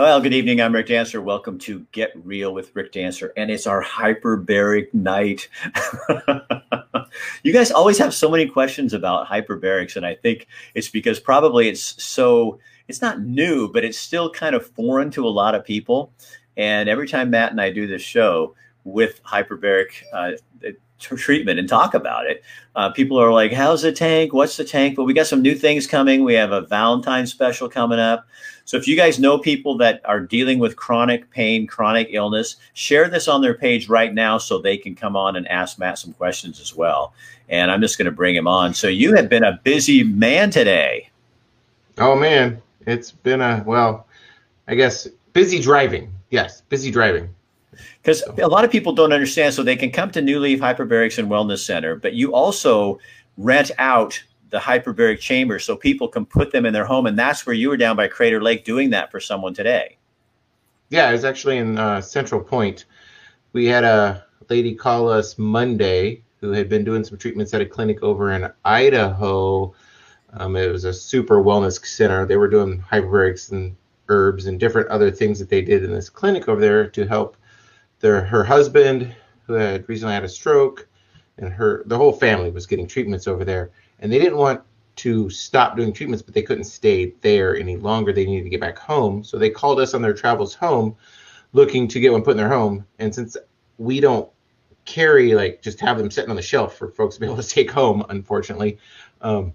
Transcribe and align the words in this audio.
Well, 0.00 0.22
good 0.22 0.32
evening. 0.32 0.62
I'm 0.62 0.74
Rick 0.74 0.86
Dancer. 0.86 1.20
Welcome 1.20 1.58
to 1.58 1.86
Get 1.92 2.12
Real 2.24 2.54
with 2.54 2.74
Rick 2.74 2.92
Dancer. 2.92 3.34
And 3.36 3.50
it's 3.50 3.66
our 3.66 3.84
hyperbaric 3.84 4.94
night. 4.94 5.46
you 7.42 7.52
guys 7.52 7.70
always 7.70 7.98
have 7.98 8.14
so 8.14 8.30
many 8.30 8.46
questions 8.46 8.94
about 8.94 9.26
hyperbarics. 9.26 9.96
And 9.96 10.06
I 10.06 10.14
think 10.14 10.46
it's 10.72 10.88
because 10.88 11.20
probably 11.20 11.68
it's 11.68 12.02
so, 12.02 12.58
it's 12.88 13.02
not 13.02 13.20
new, 13.20 13.70
but 13.70 13.84
it's 13.84 13.98
still 13.98 14.30
kind 14.30 14.54
of 14.54 14.66
foreign 14.68 15.10
to 15.10 15.26
a 15.26 15.28
lot 15.28 15.54
of 15.54 15.66
people. 15.66 16.14
And 16.56 16.88
every 16.88 17.06
time 17.06 17.28
Matt 17.28 17.50
and 17.50 17.60
I 17.60 17.70
do 17.70 17.86
this 17.86 18.00
show 18.00 18.54
with 18.84 19.22
hyperbaric 19.22 20.02
uh, 20.14 20.30
treatment 21.00 21.58
and 21.58 21.68
talk 21.68 21.94
about 21.94 22.26
it. 22.26 22.42
Uh, 22.76 22.90
people 22.90 23.18
are 23.18 23.32
like, 23.32 23.52
"How's 23.52 23.82
the 23.82 23.92
tank? 23.92 24.32
What's 24.32 24.56
the 24.56 24.64
tank?" 24.64 24.96
But 24.96 25.04
we 25.04 25.14
got 25.14 25.26
some 25.26 25.42
new 25.42 25.54
things 25.54 25.86
coming. 25.86 26.22
We 26.22 26.34
have 26.34 26.52
a 26.52 26.62
Valentine 26.62 27.26
special 27.26 27.68
coming 27.68 27.98
up. 27.98 28.26
So 28.64 28.76
if 28.76 28.86
you 28.86 28.96
guys 28.96 29.18
know 29.18 29.38
people 29.38 29.76
that 29.78 30.00
are 30.04 30.20
dealing 30.20 30.58
with 30.58 30.76
chronic 30.76 31.30
pain, 31.30 31.66
chronic 31.66 32.08
illness, 32.12 32.56
share 32.74 33.08
this 33.08 33.26
on 33.26 33.40
their 33.40 33.54
page 33.54 33.88
right 33.88 34.14
now 34.14 34.38
so 34.38 34.58
they 34.58 34.76
can 34.76 34.94
come 34.94 35.16
on 35.16 35.36
and 35.36 35.48
ask 35.48 35.78
Matt 35.78 35.98
some 35.98 36.12
questions 36.12 36.60
as 36.60 36.74
well. 36.74 37.12
And 37.48 37.70
I'm 37.70 37.80
just 37.80 37.98
going 37.98 38.06
to 38.06 38.12
bring 38.12 38.36
him 38.36 38.46
on. 38.46 38.74
So 38.74 38.86
you 38.86 39.14
have 39.16 39.28
been 39.28 39.42
a 39.42 39.58
busy 39.64 40.04
man 40.04 40.50
today. 40.50 41.10
Oh 41.98 42.14
man, 42.14 42.62
it's 42.86 43.10
been 43.10 43.40
a 43.40 43.64
well, 43.66 44.06
I 44.68 44.74
guess 44.76 45.08
busy 45.32 45.60
driving. 45.60 46.12
Yes, 46.30 46.60
busy 46.62 46.92
driving 46.92 47.34
because 48.02 48.22
a 48.38 48.48
lot 48.48 48.64
of 48.64 48.70
people 48.70 48.92
don't 48.92 49.12
understand. 49.12 49.54
So 49.54 49.62
they 49.62 49.76
can 49.76 49.90
come 49.90 50.10
to 50.12 50.22
New 50.22 50.40
Leaf 50.40 50.60
Hyperbarics 50.60 51.18
and 51.18 51.28
Wellness 51.30 51.64
Center, 51.64 51.96
but 51.96 52.14
you 52.14 52.34
also 52.34 52.98
rent 53.36 53.70
out 53.78 54.22
the 54.50 54.58
hyperbaric 54.58 55.20
chamber 55.20 55.58
so 55.58 55.76
people 55.76 56.08
can 56.08 56.26
put 56.26 56.52
them 56.52 56.66
in 56.66 56.72
their 56.72 56.84
home, 56.84 57.06
and 57.06 57.18
that's 57.18 57.46
where 57.46 57.54
you 57.54 57.68
were 57.68 57.76
down 57.76 57.96
by 57.96 58.08
Crater 58.08 58.42
Lake 58.42 58.64
doing 58.64 58.90
that 58.90 59.10
for 59.10 59.20
someone 59.20 59.54
today. 59.54 59.96
Yeah, 60.90 61.08
it 61.08 61.12
was 61.12 61.24
actually 61.24 61.58
in 61.58 61.78
uh, 61.78 62.00
Central 62.00 62.40
Point. 62.40 62.86
We 63.52 63.66
had 63.66 63.84
a 63.84 64.24
lady 64.48 64.74
call 64.74 65.08
us 65.08 65.38
Monday 65.38 66.24
who 66.40 66.50
had 66.50 66.68
been 66.68 66.84
doing 66.84 67.04
some 67.04 67.18
treatments 67.18 67.54
at 67.54 67.60
a 67.60 67.66
clinic 67.66 68.02
over 68.02 68.32
in 68.32 68.50
Idaho. 68.64 69.72
Um, 70.32 70.56
it 70.56 70.72
was 70.72 70.84
a 70.84 70.92
super 70.92 71.42
wellness 71.42 71.84
center. 71.84 72.26
They 72.26 72.36
were 72.36 72.48
doing 72.48 72.82
hyperbarics 72.90 73.52
and 73.52 73.76
herbs 74.08 74.46
and 74.46 74.58
different 74.58 74.88
other 74.88 75.10
things 75.10 75.38
that 75.38 75.48
they 75.48 75.62
did 75.62 75.84
in 75.84 75.92
this 75.92 76.10
clinic 76.10 76.48
over 76.48 76.60
there 76.60 76.88
to 76.88 77.06
help 77.06 77.36
their 78.00 78.24
her 78.24 78.44
husband 78.44 79.14
who 79.46 79.52
had 79.54 79.88
recently 79.88 80.14
had 80.14 80.24
a 80.24 80.28
stroke 80.28 80.88
and 81.38 81.52
her 81.52 81.82
the 81.86 81.96
whole 81.96 82.12
family 82.12 82.50
was 82.50 82.66
getting 82.66 82.86
treatments 82.86 83.28
over 83.28 83.44
there 83.44 83.70
and 84.00 84.12
they 84.12 84.18
didn't 84.18 84.38
want 84.38 84.62
to 84.96 85.30
stop 85.30 85.76
doing 85.76 85.92
treatments 85.92 86.22
but 86.22 86.34
they 86.34 86.42
couldn't 86.42 86.64
stay 86.64 87.14
there 87.20 87.56
any 87.56 87.76
longer. 87.76 88.12
They 88.12 88.26
needed 88.26 88.44
to 88.44 88.50
get 88.50 88.60
back 88.60 88.78
home. 88.78 89.24
So 89.24 89.38
they 89.38 89.48
called 89.48 89.80
us 89.80 89.94
on 89.94 90.02
their 90.02 90.12
travels 90.12 90.54
home 90.54 90.96
looking 91.52 91.88
to 91.88 92.00
get 92.00 92.12
one 92.12 92.22
put 92.22 92.32
in 92.32 92.36
their 92.36 92.48
home. 92.48 92.84
And 92.98 93.14
since 93.14 93.36
we 93.78 94.00
don't 94.00 94.28
carry 94.84 95.34
like 95.34 95.62
just 95.62 95.80
have 95.80 95.98
them 95.98 96.10
sitting 96.10 96.30
on 96.30 96.36
the 96.36 96.42
shelf 96.42 96.76
for 96.76 96.90
folks 96.90 97.14
to 97.14 97.20
be 97.20 97.26
able 97.26 97.36
to 97.36 97.48
take 97.48 97.70
home 97.70 98.04
unfortunately 98.08 98.78
um, 99.20 99.52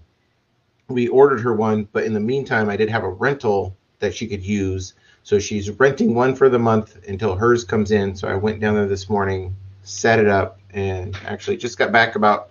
we 0.88 1.08
ordered 1.08 1.40
her 1.40 1.54
one. 1.54 1.88
But 1.92 2.04
in 2.04 2.12
the 2.12 2.20
meantime 2.20 2.68
i 2.68 2.76
did 2.76 2.88
have 2.88 3.04
a 3.04 3.10
rental 3.10 3.76
that 3.98 4.14
she 4.14 4.26
could 4.26 4.42
use 4.42 4.94
so 5.26 5.40
she's 5.40 5.68
renting 5.70 6.14
one 6.14 6.36
for 6.36 6.48
the 6.48 6.60
month 6.60 7.04
until 7.08 7.34
hers 7.34 7.64
comes 7.64 7.90
in. 7.90 8.14
So 8.14 8.28
I 8.28 8.36
went 8.36 8.60
down 8.60 8.76
there 8.76 8.86
this 8.86 9.08
morning, 9.08 9.56
set 9.82 10.20
it 10.20 10.28
up, 10.28 10.60
and 10.70 11.18
actually 11.24 11.56
just 11.56 11.76
got 11.78 11.90
back 11.90 12.14
about 12.14 12.50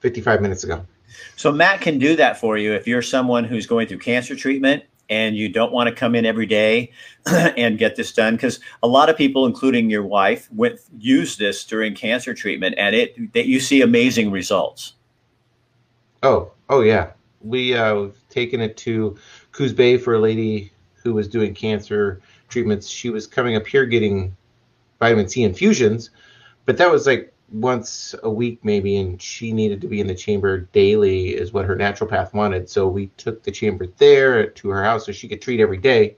55 0.00 0.42
minutes 0.42 0.64
ago. 0.64 0.84
So 1.36 1.50
Matt 1.50 1.80
can 1.80 1.98
do 1.98 2.16
that 2.16 2.38
for 2.38 2.58
you 2.58 2.74
if 2.74 2.86
you're 2.86 3.00
someone 3.00 3.44
who's 3.44 3.66
going 3.66 3.88
through 3.88 4.00
cancer 4.00 4.36
treatment 4.36 4.84
and 5.08 5.36
you 5.36 5.48
don't 5.48 5.72
want 5.72 5.88
to 5.88 5.94
come 5.94 6.14
in 6.14 6.26
every 6.26 6.44
day 6.44 6.92
and 7.26 7.78
get 7.78 7.96
this 7.96 8.12
done 8.12 8.36
because 8.36 8.60
a 8.82 8.86
lot 8.86 9.08
of 9.08 9.16
people 9.16 9.46
including 9.46 9.88
your 9.88 10.04
wife 10.04 10.52
went 10.52 10.80
use 10.98 11.38
this 11.38 11.64
during 11.64 11.94
cancer 11.94 12.34
treatment 12.34 12.74
and 12.76 12.94
it 12.94 13.32
that 13.32 13.46
you 13.46 13.60
see 13.60 13.80
amazing 13.82 14.30
results 14.30 14.94
oh 16.22 16.50
oh 16.70 16.80
yeah 16.80 17.10
we 17.42 17.74
uh 17.74 17.94
we've 17.94 18.28
taken 18.30 18.62
it 18.62 18.78
to 18.78 19.14
coos 19.52 19.74
bay 19.74 19.98
for 19.98 20.14
a 20.14 20.18
lady 20.18 20.70
who 21.04 21.14
was 21.14 21.28
doing 21.28 21.54
cancer 21.54 22.20
treatments, 22.48 22.88
she 22.88 23.10
was 23.10 23.26
coming 23.26 23.54
up 23.54 23.66
here 23.66 23.84
getting 23.84 24.34
vitamin 24.98 25.28
C 25.28 25.44
infusions, 25.44 26.10
but 26.64 26.78
that 26.78 26.90
was 26.90 27.06
like 27.06 27.32
once 27.52 28.14
a 28.22 28.30
week 28.30 28.58
maybe, 28.64 28.96
and 28.96 29.20
she 29.20 29.52
needed 29.52 29.80
to 29.82 29.86
be 29.86 30.00
in 30.00 30.06
the 30.06 30.14
chamber 30.14 30.60
daily, 30.72 31.28
is 31.28 31.52
what 31.52 31.66
her 31.66 31.76
naturopath 31.76 32.32
wanted. 32.32 32.68
So 32.68 32.88
we 32.88 33.08
took 33.18 33.42
the 33.42 33.52
chamber 33.52 33.86
there 33.98 34.46
to 34.46 34.68
her 34.70 34.82
house 34.82 35.06
so 35.06 35.12
she 35.12 35.28
could 35.28 35.42
treat 35.42 35.60
every 35.60 35.76
day, 35.76 36.16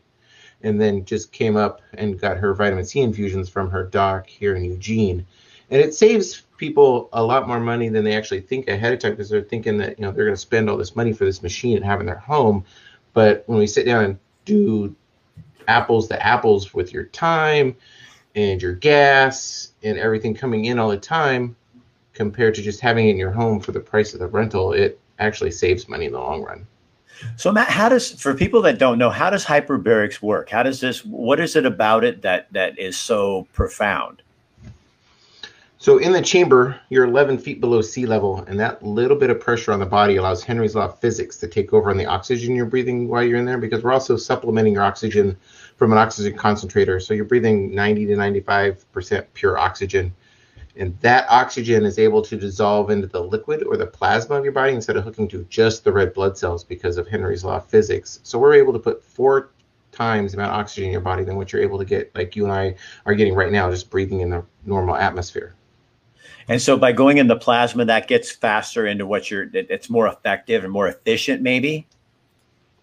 and 0.63 0.81
then 0.81 1.05
just 1.05 1.33
came 1.33 1.57
up 1.57 1.83
and 1.95 2.19
got 2.19 2.39
her 2.39 2.55
vitamin 2.55 2.87
C 2.87 3.01
infusions 3.01 3.49
from 3.49 3.69
her 3.71 3.85
doc 3.85 4.29
here 4.29 4.55
in 4.55 4.65
Eugene. 4.65 5.27
And 5.69 5.81
it 5.83 5.95
saves 5.95 6.43
people 6.59 7.09
a 7.13 7.23
lot 7.23 7.49
more 7.49 7.61
money 7.61 7.89
than 7.89 8.05
they 8.05 8.17
actually 8.17 8.41
think 8.41 8.69
ahead 8.69 8.93
of 8.93 9.01
time 9.01 9.11
because 9.11 9.29
they're 9.29 9.43
thinking 9.43 9.79
that 9.79 9.99
you 9.99 10.05
know 10.05 10.13
they're 10.13 10.25
going 10.25 10.35
to 10.35 10.41
spend 10.41 10.71
all 10.71 10.77
this 10.77 10.95
money 10.95 11.13
for 11.13 11.25
this 11.25 11.43
machine 11.43 11.77
and 11.77 11.85
have 11.85 11.99
in 11.99 12.07
their 12.07 12.17
home. 12.17 12.65
But 13.15 13.43
when 13.47 13.59
we 13.59 13.67
sit 13.67 13.85
down 13.85 14.05
and 14.05 14.19
do 14.47 14.97
apples 15.69 16.09
to 16.09 16.27
apples 16.27 16.73
with 16.73 16.93
your 16.93 17.05
time 17.05 17.77
and 18.35 18.63
your 18.63 18.73
gas 18.73 19.73
and 19.83 19.99
everything 19.99 20.35
coming 20.35 20.65
in 20.65 20.79
all 20.79 20.89
the 20.89 20.97
time 20.97 21.55
compared 22.15 22.55
to 22.55 22.63
just 22.63 22.81
having 22.81 23.09
it 23.09 23.11
in 23.11 23.17
your 23.19 23.31
home 23.31 23.61
for 23.61 23.73
the 23.73 23.81
price 23.81 24.15
of 24.15 24.21
the 24.21 24.27
rental, 24.27 24.73
it 24.73 24.99
actually 25.19 25.51
saves 25.51 25.89
money 25.89 26.07
in 26.07 26.13
the 26.13 26.19
long 26.19 26.43
run. 26.43 26.67
So 27.37 27.53
Matt, 27.53 27.69
how 27.69 27.89
does 27.89 28.11
for 28.21 28.35
people 28.35 28.63
that 28.63 28.79
don't 28.79 28.99
know, 28.99 29.11
how 29.11 29.31
does 29.31 29.45
hyperbarics 29.45 30.21
work? 30.21 30.51
How 30.51 30.63
does 30.63 30.81
this 30.81 31.05
what 31.05 31.41
is 31.41 31.57
it 31.57 31.65
about 31.65 32.05
it 32.05 32.23
that 32.23 32.53
that 32.53 32.79
is 32.79 32.97
so 32.97 33.47
profound? 33.53 34.23
So 35.79 35.99
in 35.99 36.13
the 36.13 36.23
chamber, 36.23 36.81
you're 36.89 37.05
11 37.05 37.37
feet 37.37 37.61
below 37.61 37.83
sea 37.83 38.07
level, 38.07 38.39
and 38.49 38.59
that 38.59 38.83
little 38.83 39.17
bit 39.17 39.29
of 39.29 39.39
pressure 39.39 39.73
on 39.73 39.79
the 39.79 39.85
body 39.85 40.17
allows 40.17 40.43
Henry's 40.43 40.75
law 40.75 40.87
of 40.87 40.99
physics 40.99 41.37
to 41.39 41.49
take 41.49 41.75
over 41.75 41.91
on 41.91 41.99
the 41.99 42.07
oxygen 42.07 42.57
you're 42.57 42.65
breathing 42.65 43.09
while 43.09 43.23
you're 43.23 43.39
in 43.39 43.45
there, 43.45 43.59
because 43.59 43.85
we're 43.85 43.93
also 43.93 44.17
supplementing 44.17 44.73
your 44.73 44.83
oxygen 44.83 45.37
from 45.77 45.93
an 45.93 45.99
oxygen 45.99 46.35
concentrator. 46.37 46.99
So 46.99 47.13
you're 47.13 47.27
breathing 47.27 47.75
90 47.75 48.07
to 48.07 48.15
95% 48.15 49.27
pure 49.35 49.59
oxygen, 49.59 50.15
and 50.77 50.99
that 51.01 51.27
oxygen 51.29 51.85
is 51.85 51.99
able 51.99 52.23
to 52.23 52.39
dissolve 52.39 52.89
into 52.89 53.07
the 53.07 53.23
liquid 53.23 53.63
or 53.65 53.77
the 53.77 53.87
plasma 53.87 54.37
of 54.37 54.45
your 54.45 54.55
body 54.55 54.73
instead 54.73 54.97
of 54.97 55.05
hooking 55.05 55.29
to 55.29 55.45
just 55.51 55.85
the 55.85 55.93
red 55.93 56.15
blood 56.15 56.39
cells 56.39 56.65
because 56.65 56.97
of 56.97 57.07
Henry's 57.07 57.45
law 57.45 57.57
of 57.57 57.67
physics. 57.67 58.21
So 58.23 58.39
we're 58.39 58.55
able 58.55 58.73
to 58.73 58.79
put 58.79 59.05
four 59.05 59.51
times 59.93 60.33
the 60.33 60.39
amount 60.39 60.55
of 60.55 60.59
oxygen 60.59 60.85
in 60.85 60.93
your 60.93 61.03
body 61.03 61.23
than 61.23 61.37
what 61.37 61.53
you're 61.53 61.63
able 61.63 61.79
to 61.79 61.85
get, 61.85 62.15
like 62.15 62.35
you 62.35 62.45
and 62.45 62.53
I 62.53 62.77
are 63.05 63.15
getting 63.15 63.35
right 63.35 63.53
now, 63.53 63.71
just 63.71 63.91
breathing 63.91 64.21
in 64.21 64.31
the 64.31 64.43
normal 64.65 64.97
atmosphere. 64.97 65.55
And 66.49 66.63
so 66.63 66.77
by 66.77 66.93
going 66.93 67.19
in 67.19 67.27
the 67.27 67.37
plasma, 67.37 67.85
that 67.87 68.07
gets 68.07 68.31
faster 68.31 68.87
into 68.87 69.07
what 69.07 69.31
you're, 69.31 69.49
it's 69.53 69.91
more 69.91 70.07
effective 70.07 70.63
and 70.63 70.73
more 70.73 70.89
efficient, 70.89 71.43
maybe? 71.43 71.87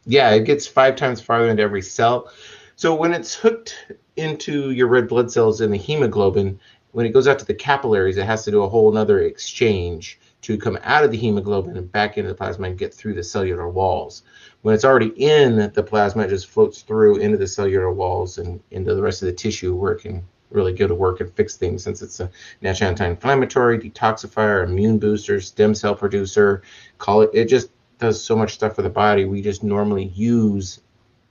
Yeah, 0.06 0.32
it 0.32 0.44
gets 0.44 0.68
five 0.68 0.96
times 0.98 1.22
farther 1.22 1.50
into 1.50 1.64
every 1.64 1.82
cell. 1.82 2.30
So 2.76 2.94
when 2.94 3.14
it's 3.14 3.34
hooked 3.34 3.94
into 4.18 4.72
your 4.72 4.88
red 4.88 5.08
blood 5.08 5.32
cells 5.32 5.62
in 5.62 5.72
the 5.72 5.78
hemoglobin, 5.78 6.60
when 6.92 7.06
it 7.06 7.14
goes 7.14 7.28
out 7.28 7.40
to 7.40 7.46
the 7.46 7.54
capillaries, 7.54 8.18
it 8.18 8.26
has 8.26 8.44
to 8.44 8.52
do 8.52 8.64
a 8.64 8.70
whole 8.70 8.96
other 8.98 9.22
exchange 9.22 10.20
to 10.42 10.58
come 10.58 10.78
out 10.84 11.06
of 11.06 11.12
the 11.12 11.18
hemoglobin 11.18 11.78
and 11.78 11.92
back 11.92 12.18
into 12.18 12.28
the 12.28 12.36
plasma 12.36 12.68
and 12.68 12.78
get 12.78 12.94
through 12.94 13.14
the 13.14 13.24
cellular 13.24 13.70
walls. 13.70 14.24
When 14.62 14.76
it's 14.76 14.84
already 14.84 15.14
in 15.16 15.72
the 15.74 15.84
plasma, 15.84 16.24
it 16.24 16.30
just 16.30 16.48
floats 16.48 16.82
through 16.82 17.18
into 17.18 17.38
the 17.38 17.48
cellular 17.48 17.92
walls 17.92 18.38
and 18.38 18.60
into 18.72 18.94
the 18.94 19.02
rest 19.02 19.22
of 19.22 19.28
the 19.28 19.34
tissue 19.34 19.74
where 19.74 19.94
it 19.94 20.02
can 20.02 20.24
really 20.54 20.74
go 20.74 20.88
to 20.88 20.96
work 20.96 21.20
and 21.22 21.34
fix 21.34 21.58
things 21.58 21.84
since 21.84 22.02
it's 22.02 22.20
a 22.20 22.30
natural 22.62 22.90
anti-inflammatory, 22.90 23.80
detoxifier, 23.80 24.64
immune 24.64 25.00
booster, 25.00 25.42
stem 25.42 25.76
cell 25.76 25.96
producer. 25.96 26.62
Call 26.98 27.22
it. 27.22 27.32
It 27.34 27.46
just 27.46 27.70
does 28.00 28.24
so 28.24 28.36
much 28.36 28.54
stuff 28.54 28.76
for 28.76 28.82
the 28.82 28.90
body. 28.90 29.26
We 29.26 29.42
just 29.42 29.64
normally 29.64 30.06
use 30.06 30.82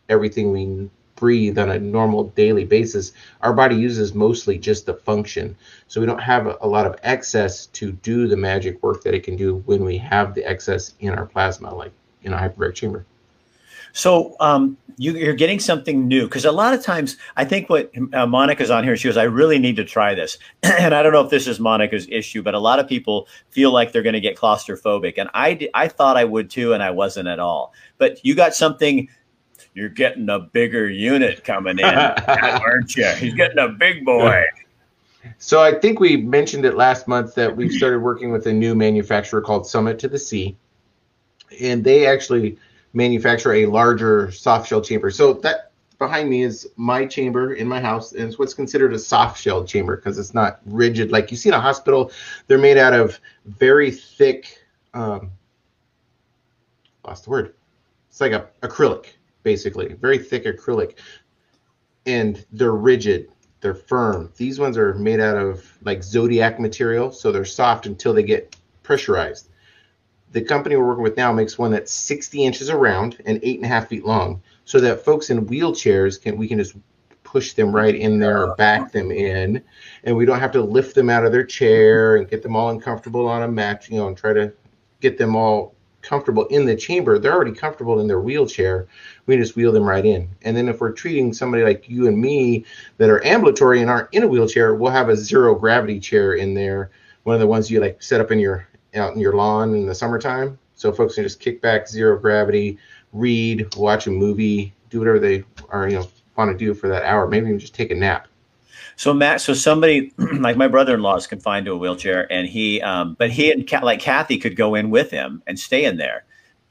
everything 0.08 0.52
we 0.52 0.90
breathe 1.16 1.58
on 1.58 1.70
a 1.70 1.78
normal 1.78 2.24
daily 2.30 2.64
basis. 2.64 3.12
Our 3.42 3.52
body 3.52 3.76
uses 3.76 4.12
mostly 4.12 4.58
just 4.58 4.86
the 4.86 4.94
function, 4.94 5.56
so 5.86 6.00
we 6.00 6.06
don't 6.06 6.20
have 6.20 6.46
a, 6.48 6.58
a 6.60 6.66
lot 6.66 6.86
of 6.86 6.98
excess 7.02 7.66
to 7.66 7.92
do 7.92 8.26
the 8.26 8.36
magic 8.36 8.82
work 8.82 9.04
that 9.04 9.14
it 9.14 9.22
can 9.22 9.36
do 9.36 9.62
when 9.66 9.84
we 9.84 9.98
have 9.98 10.34
the 10.34 10.44
excess 10.44 10.94
in 10.98 11.10
our 11.10 11.26
plasma, 11.26 11.72
like 11.74 11.92
in 12.22 12.32
a 12.32 12.36
hyperbaric 12.36 12.74
chamber. 12.74 13.06
So 13.92 14.36
um, 14.40 14.76
you, 14.96 15.28
are 15.28 15.34
getting 15.34 15.58
something 15.58 16.06
new 16.08 16.24
because 16.24 16.44
a 16.44 16.52
lot 16.52 16.74
of 16.74 16.82
times 16.82 17.16
I 17.36 17.44
think 17.44 17.68
what 17.68 17.90
uh, 18.12 18.26
Monica's 18.26 18.70
on 18.70 18.84
here, 18.84 18.96
she 18.96 19.08
goes, 19.08 19.16
I 19.16 19.24
really 19.24 19.58
need 19.58 19.76
to 19.76 19.84
try 19.84 20.14
this. 20.14 20.38
and 20.62 20.94
I 20.94 21.02
don't 21.02 21.12
know 21.12 21.20
if 21.20 21.30
this 21.30 21.46
is 21.46 21.60
Monica's 21.60 22.06
issue, 22.10 22.42
but 22.42 22.54
a 22.54 22.58
lot 22.58 22.78
of 22.78 22.88
people 22.88 23.28
feel 23.50 23.72
like 23.72 23.92
they're 23.92 24.02
going 24.02 24.14
to 24.14 24.20
get 24.20 24.36
claustrophobic. 24.36 25.14
And 25.18 25.30
I, 25.34 25.68
I 25.74 25.88
thought 25.88 26.16
I 26.16 26.24
would 26.24 26.50
too, 26.50 26.72
and 26.72 26.82
I 26.82 26.90
wasn't 26.90 27.28
at 27.28 27.38
all. 27.38 27.72
But 27.98 28.24
you 28.24 28.34
got 28.34 28.54
something, 28.54 29.08
you're 29.74 29.88
getting 29.88 30.28
a 30.28 30.38
bigger 30.38 30.88
unit 30.88 31.44
coming 31.44 31.78
in, 31.78 31.84
aren't 31.84 32.96
you? 32.96 33.08
He's 33.16 33.34
getting 33.34 33.58
a 33.58 33.68
big 33.68 34.04
boy. 34.04 34.44
So 35.38 35.62
I 35.62 35.78
think 35.78 36.00
we 36.00 36.16
mentioned 36.16 36.64
it 36.64 36.74
last 36.74 37.06
month 37.06 37.36
that 37.36 37.56
we 37.56 37.68
started 37.68 38.00
working 38.00 38.32
with 38.32 38.46
a 38.46 38.52
new 38.52 38.74
manufacturer 38.74 39.40
called 39.40 39.66
Summit 39.66 39.98
to 40.00 40.08
the 40.08 40.18
Sea. 40.18 40.56
And 41.60 41.84
they 41.84 42.06
actually– 42.06 42.58
manufacture 42.92 43.52
a 43.54 43.66
larger 43.66 44.30
soft 44.30 44.68
shell 44.68 44.80
chamber. 44.80 45.10
So 45.10 45.34
that 45.34 45.72
behind 45.98 46.28
me 46.28 46.42
is 46.42 46.68
my 46.76 47.06
chamber 47.06 47.54
in 47.54 47.68
my 47.68 47.80
house, 47.80 48.12
and 48.12 48.22
it's 48.22 48.38
what's 48.38 48.54
considered 48.54 48.92
a 48.92 48.98
soft 48.98 49.40
shell 49.40 49.64
chamber 49.64 49.96
because 49.96 50.18
it's 50.18 50.34
not 50.34 50.60
rigid 50.66 51.12
like 51.12 51.30
you 51.30 51.36
see 51.36 51.48
in 51.48 51.54
a 51.54 51.60
hospital. 51.60 52.10
They're 52.48 52.58
made 52.58 52.76
out 52.76 52.92
of 52.92 53.20
very 53.46 53.90
thick. 53.90 54.58
Um, 54.94 55.30
lost 57.06 57.24
the 57.24 57.30
word. 57.30 57.54
It's 58.08 58.20
like 58.20 58.32
a 58.32 58.48
acrylic, 58.62 59.06
basically, 59.42 59.94
very 59.94 60.18
thick 60.18 60.44
acrylic, 60.44 60.98
and 62.04 62.44
they're 62.52 62.72
rigid. 62.72 63.30
They're 63.60 63.74
firm. 63.74 64.32
These 64.36 64.58
ones 64.58 64.76
are 64.76 64.94
made 64.94 65.20
out 65.20 65.36
of 65.36 65.64
like 65.82 66.02
zodiac 66.02 66.58
material, 66.58 67.12
so 67.12 67.30
they're 67.30 67.44
soft 67.44 67.86
until 67.86 68.12
they 68.12 68.24
get 68.24 68.56
pressurized. 68.82 69.48
The 70.32 70.42
company 70.42 70.76
we're 70.76 70.86
working 70.86 71.02
with 71.02 71.16
now 71.16 71.32
makes 71.32 71.58
one 71.58 71.70
that's 71.70 71.92
60 71.92 72.44
inches 72.44 72.70
around 72.70 73.18
and 73.26 73.38
eight 73.42 73.56
and 73.56 73.66
a 73.66 73.68
half 73.68 73.88
feet 73.88 74.04
long, 74.04 74.42
so 74.64 74.80
that 74.80 75.04
folks 75.04 75.30
in 75.30 75.46
wheelchairs 75.46 76.20
can 76.20 76.36
we 76.36 76.48
can 76.48 76.58
just 76.58 76.74
push 77.22 77.52
them 77.52 77.74
right 77.74 77.94
in 77.94 78.18
there 78.18 78.46
or 78.46 78.54
back 78.56 78.92
them 78.92 79.10
in, 79.10 79.62
and 80.04 80.16
we 80.16 80.26
don't 80.26 80.40
have 80.40 80.52
to 80.52 80.62
lift 80.62 80.94
them 80.94 81.08
out 81.08 81.24
of 81.24 81.32
their 81.32 81.44
chair 81.44 82.16
and 82.16 82.28
get 82.28 82.42
them 82.42 82.56
all 82.56 82.70
uncomfortable 82.70 83.26
on 83.26 83.42
a 83.42 83.48
mat, 83.48 83.88
you 83.88 83.96
know, 83.96 84.08
and 84.08 84.16
try 84.16 84.32
to 84.32 84.52
get 85.00 85.18
them 85.18 85.34
all 85.36 85.74
comfortable 86.02 86.46
in 86.46 86.66
the 86.66 86.76
chamber. 86.76 87.18
They're 87.18 87.32
already 87.32 87.52
comfortable 87.52 88.00
in 88.00 88.06
their 88.06 88.20
wheelchair. 88.20 88.88
We 89.26 89.36
just 89.36 89.56
wheel 89.56 89.72
them 89.72 89.84
right 89.84 90.04
in. 90.04 90.28
And 90.42 90.56
then 90.56 90.68
if 90.68 90.80
we're 90.80 90.92
treating 90.92 91.32
somebody 91.32 91.62
like 91.62 91.88
you 91.88 92.08
and 92.08 92.18
me 92.18 92.64
that 92.98 93.08
are 93.08 93.24
ambulatory 93.24 93.80
and 93.80 93.88
aren't 93.88 94.12
in 94.12 94.24
a 94.24 94.28
wheelchair, 94.28 94.74
we'll 94.74 94.90
have 94.90 95.08
a 95.08 95.16
zero 95.16 95.54
gravity 95.54 96.00
chair 96.00 96.34
in 96.34 96.54
there. 96.54 96.90
One 97.22 97.34
of 97.34 97.40
the 97.40 97.46
ones 97.46 97.70
you 97.70 97.80
like 97.80 98.02
set 98.02 98.20
up 98.20 98.32
in 98.32 98.40
your 98.40 98.66
out 98.94 99.14
in 99.14 99.20
your 99.20 99.34
lawn 99.34 99.74
in 99.74 99.86
the 99.86 99.94
summertime. 99.94 100.58
So 100.74 100.92
folks 100.92 101.14
can 101.14 101.24
just 101.24 101.40
kick 101.40 101.60
back, 101.60 101.88
zero 101.88 102.18
gravity, 102.18 102.78
read, 103.12 103.74
watch 103.76 104.06
a 104.06 104.10
movie, 104.10 104.72
do 104.90 104.98
whatever 104.98 105.18
they 105.18 105.44
are, 105.70 105.88
you 105.88 105.96
know, 105.98 106.08
want 106.36 106.50
to 106.50 106.56
do 106.56 106.74
for 106.74 106.88
that 106.88 107.04
hour. 107.04 107.28
Maybe 107.28 107.46
even 107.46 107.58
just 107.58 107.74
take 107.74 107.90
a 107.90 107.94
nap. 107.94 108.28
So 108.96 109.12
Matt, 109.14 109.40
so 109.40 109.54
somebody 109.54 110.12
like 110.18 110.56
my 110.56 110.68
brother-in-law 110.68 111.16
is 111.16 111.26
confined 111.26 111.66
to 111.66 111.72
a 111.72 111.76
wheelchair, 111.76 112.30
and 112.32 112.46
he, 112.46 112.80
um, 112.82 113.14
but 113.18 113.30
he 113.30 113.50
and 113.50 113.70
like 113.82 114.00
Kathy 114.00 114.38
could 114.38 114.56
go 114.56 114.74
in 114.74 114.90
with 114.90 115.10
him 115.10 115.42
and 115.46 115.58
stay 115.58 115.84
in 115.84 115.96
there. 115.96 116.24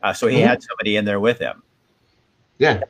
Uh, 0.04 0.14
so 0.14 0.28
he 0.28 0.38
mm-hmm. 0.38 0.48
had 0.48 0.64
somebody 0.64 0.96
in 0.96 1.06
there 1.06 1.20
with 1.20 1.40
him. 1.40 1.62
Yeah. 2.58 2.82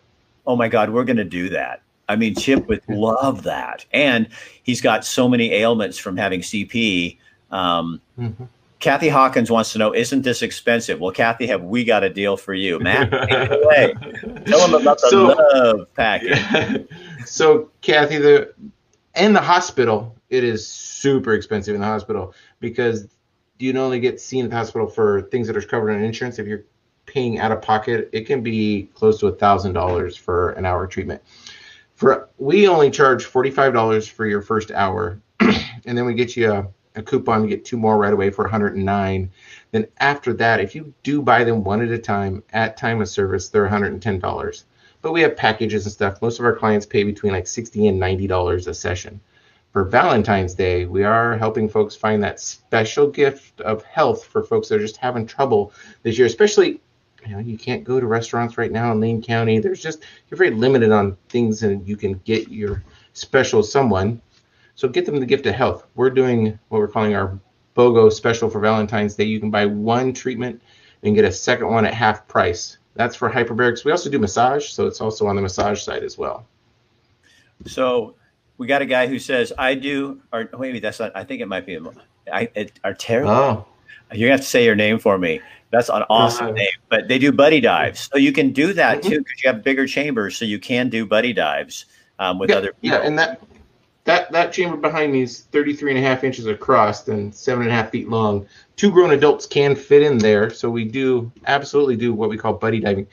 Oh 0.45 0.56
my 0.56 0.68
God, 0.68 0.89
we're 0.89 1.04
going 1.04 1.18
to 1.18 1.24
do 1.24 1.50
that. 1.50 1.81
I 2.10 2.16
mean, 2.16 2.36
Chip 2.36 2.68
would 2.68 2.81
love 2.89 3.44
that, 3.44 3.86
and 3.94 4.28
he's 4.63 4.81
got 4.81 5.06
so 5.06 5.30
many 5.30 5.54
ailments 5.54 5.98
from 5.98 6.18
having 6.18 6.42
CP. 6.42 7.18
Um, 7.51 8.01
mm-hmm. 8.19 8.44
Kathy 8.81 9.10
Hawkins 9.10 9.51
wants 9.51 9.72
to 9.74 9.78
know, 9.78 9.94
isn't 9.94 10.24
this 10.24 10.42
expensive? 10.42 11.00
Well, 11.00 11.12
Kathy, 11.12 11.45
have 11.48 11.63
we 11.63 11.83
got 11.83 12.04
a 12.04 12.10
deal 12.10 12.36
for 12.36 12.56
you? 12.56 12.80
Matt, 12.80 13.13
away. 13.13 13.94
Tell 14.45 14.68
them 14.68 14.74
about 14.74 15.00
the 15.00 15.10
so, 15.10 15.24
love 15.28 15.94
package. 15.95 16.88
So, 17.24 17.69
Kathy, 17.81 18.18
the 18.18 18.51
in 19.16 19.33
the 19.33 19.42
hospital, 19.42 20.16
it 20.31 20.44
is 20.44 20.68
super 20.68 21.33
expensive 21.33 21.75
in 21.75 21.81
the 21.81 21.86
hospital 21.88 22.33
because 22.60 23.07
you 23.60 23.78
only 23.78 24.00
get 24.00 24.19
seen 24.19 24.45
at 24.45 24.50
the 24.50 24.57
hospital 24.57 24.88
for 24.88 25.22
things 25.24 25.45
that 25.45 25.56
are 25.56 25.62
covered 25.62 25.92
in 25.92 26.04
insurance. 26.04 26.39
If 26.39 26.48
you're 26.48 26.66
paying 27.06 27.38
out 27.38 27.51
of 27.51 27.62
pocket, 27.62 28.10
it 28.12 28.22
can 28.22 28.42
be 28.42 28.89
close 28.95 29.19
to 29.19 29.28
a 29.28 29.31
thousand 29.31 29.74
dollars 29.74 30.18
for 30.18 30.51
an 30.54 30.66
hour 30.66 30.88
treatment. 30.88 31.22
For 31.94 32.28
we 32.39 32.68
only 32.68 32.89
charge 32.89 33.25
forty 33.25 33.51
five 33.51 33.72
dollars 33.72 34.07
for 34.07 34.25
your 34.25 34.42
first 34.42 34.72
hour, 34.72 35.22
and 35.39 35.95
then 35.95 36.06
we 36.06 36.16
get 36.16 36.36
you 36.36 36.51
a, 36.51 36.68
a 36.96 37.02
coupon 37.02 37.42
to 37.44 37.48
get 37.48 37.66
two 37.66 37.78
more 37.78 37.98
right 37.98 38.14
away 38.14 38.30
for 38.30 38.44
109. 38.44 39.32
Then 39.72 39.88
after 40.00 40.34
that, 40.34 40.60
if 40.60 40.76
you 40.76 40.94
do 41.04 41.22
buy 41.22 41.44
them 41.44 41.64
one 41.64 41.82
at 41.82 41.90
a 41.90 41.98
time 41.98 42.44
at 42.54 42.78
time 42.78 43.02
of 43.02 43.10
service, 43.10 43.50
they're 43.50 43.64
110 43.64 44.20
dollars 44.20 44.66
but 45.02 45.14
we 45.14 45.22
have 45.22 45.36
packages 45.36 45.86
and 45.86 45.94
stuff. 45.94 46.22
Most 46.22 46.40
of 46.40 46.46
our 46.46 46.56
clients 46.56 46.86
pay 46.86 47.04
between 47.04 47.34
like 47.34 47.48
60 47.48 47.88
and 47.88 48.00
90 48.00 48.28
dollars 48.28 48.68
a 48.68 48.74
session. 48.74 49.20
For 49.74 49.86
Valentine's 49.86 50.54
Day, 50.54 50.86
we 50.86 51.04
are 51.04 51.38
helping 51.38 51.70
folks 51.70 51.96
find 51.96 52.22
that 52.24 52.42
special 52.42 53.08
gift 53.08 53.62
of 53.62 53.84
health 53.84 54.26
for 54.26 54.44
folks 54.44 54.68
that 54.68 54.76
are 54.76 54.80
just 54.80 54.98
having 54.98 55.26
trouble 55.26 55.72
this 56.04 56.18
year, 56.18 56.28
especially 56.28 56.82
you 57.26 57.34
know, 57.34 57.40
you 57.40 57.58
can't 57.58 57.84
go 57.84 58.00
to 58.00 58.08
restaurants 58.08 58.58
right 58.58 58.72
now 58.72 58.92
in 58.92 59.00
Lane 59.00 59.22
County. 59.22 59.60
There's 59.60 59.82
just 59.82 60.04
you're 60.30 60.38
very 60.38 60.52
limited 60.52 60.92
on 60.92 61.16
things 61.30 61.64
and 61.64 61.88
you 61.88 61.96
can 61.96 62.14
get 62.26 62.50
your 62.50 62.84
special 63.14 63.64
someone. 63.64 64.22
So 64.75 64.88
get 64.88 65.06
them 65.06 65.19
the 65.19 65.25
gift 65.25 65.45
of 65.45 65.56
health. 65.56 65.85
We're 65.95 66.09
doing 66.09 66.57
what 66.69 66.79
we're 66.79 66.88
calling 66.88 67.15
our 67.15 67.39
BOGO 67.75 68.12
special 68.12 68.50
for 68.50 68.59
Valentine's 68.59 69.15
Day. 69.15 69.25
You 69.25 69.39
can 69.39 69.51
buy 69.51 69.65
one 69.65 70.13
treatment 70.13 70.62
and 71.03 71.15
get 71.15 71.25
a 71.25 71.31
second 71.31 71.68
one 71.68 71.85
at 71.85 71.94
half 71.94 72.27
price. 72.27 72.77
That's 72.95 73.15
for 73.15 73.29
hyperbarics. 73.29 73.85
We 73.85 73.91
also 73.91 74.09
do 74.09 74.19
massage, 74.19 74.69
so 74.69 74.85
it's 74.88 75.01
also 75.01 75.27
on 75.27 75.35
the 75.35 75.41
massage 75.41 75.81
side 75.81 76.03
as 76.03 76.18
well. 76.18 76.45
So 77.65 78.15
we 78.57 78.68
got 78.68 78.81
a 78.81 78.85
guy 78.85 79.07
who 79.07 79.18
says, 79.18 79.53
"I 79.57 79.75
do," 79.75 80.21
or 80.33 80.50
maybe 80.59 80.79
that's 80.79 81.00
not. 81.00 81.12
I 81.15 81.23
think 81.23 81.41
it 81.41 81.47
might 81.47 81.65
be. 81.65 81.79
I 82.31 82.50
it, 82.53 82.73
Artero. 82.83 83.27
Oh, 83.27 83.65
you 84.13 84.29
have 84.29 84.41
to 84.41 84.45
say 84.45 84.65
your 84.65 84.75
name 84.75 85.00
for 85.00 85.18
me. 85.18 85.41
That's 85.71 85.89
an 85.89 86.03
awesome 86.09 86.47
uh, 86.47 86.51
name. 86.51 86.69
But 86.89 87.07
they 87.07 87.18
do 87.18 87.31
buddy 87.31 87.62
dives, 87.62 88.09
so 88.12 88.18
you 88.18 88.33
can 88.33 88.51
do 88.51 88.73
that 88.73 89.00
mm-hmm. 89.00 89.09
too 89.09 89.18
because 89.19 89.44
you 89.44 89.51
have 89.51 89.63
bigger 89.63 89.88
chambers, 89.88 90.35
so 90.35 90.44
you 90.44 90.59
can 90.59 90.89
do 90.89 91.06
buddy 91.06 91.31
dives 91.31 91.85
um, 92.19 92.39
with 92.39 92.50
yeah, 92.50 92.57
other 92.57 92.73
people. 92.73 93.00
Yeah, 93.00 93.06
and 93.06 93.18
that 93.18 93.41
that 94.03 94.31
that 94.31 94.51
chamber 94.51 94.77
behind 94.77 95.13
me 95.13 95.21
is 95.21 95.42
33 95.42 95.92
and 95.92 96.00
a 96.00 96.07
half 96.07 96.24
inches 96.24 96.48
across 96.48 97.07
and 97.07 97.33
seven 97.33 97.63
and 97.63 97.71
a 97.71 97.75
half 97.75 97.92
feet 97.92 98.09
long. 98.09 98.48
Two 98.75 98.92
grown 98.92 99.12
adults 99.12 99.45
can 99.45 99.75
fit 99.75 100.01
in 100.01 100.18
there, 100.18 100.50
so 100.50 100.69
we 100.69 100.86
do 100.86 101.31
absolutely 101.45 101.95
do 101.95 102.13
what 102.13 102.30
we 102.30 102.38
call 102.38 102.53
buddy 102.53 102.80
diving. 102.80 103.07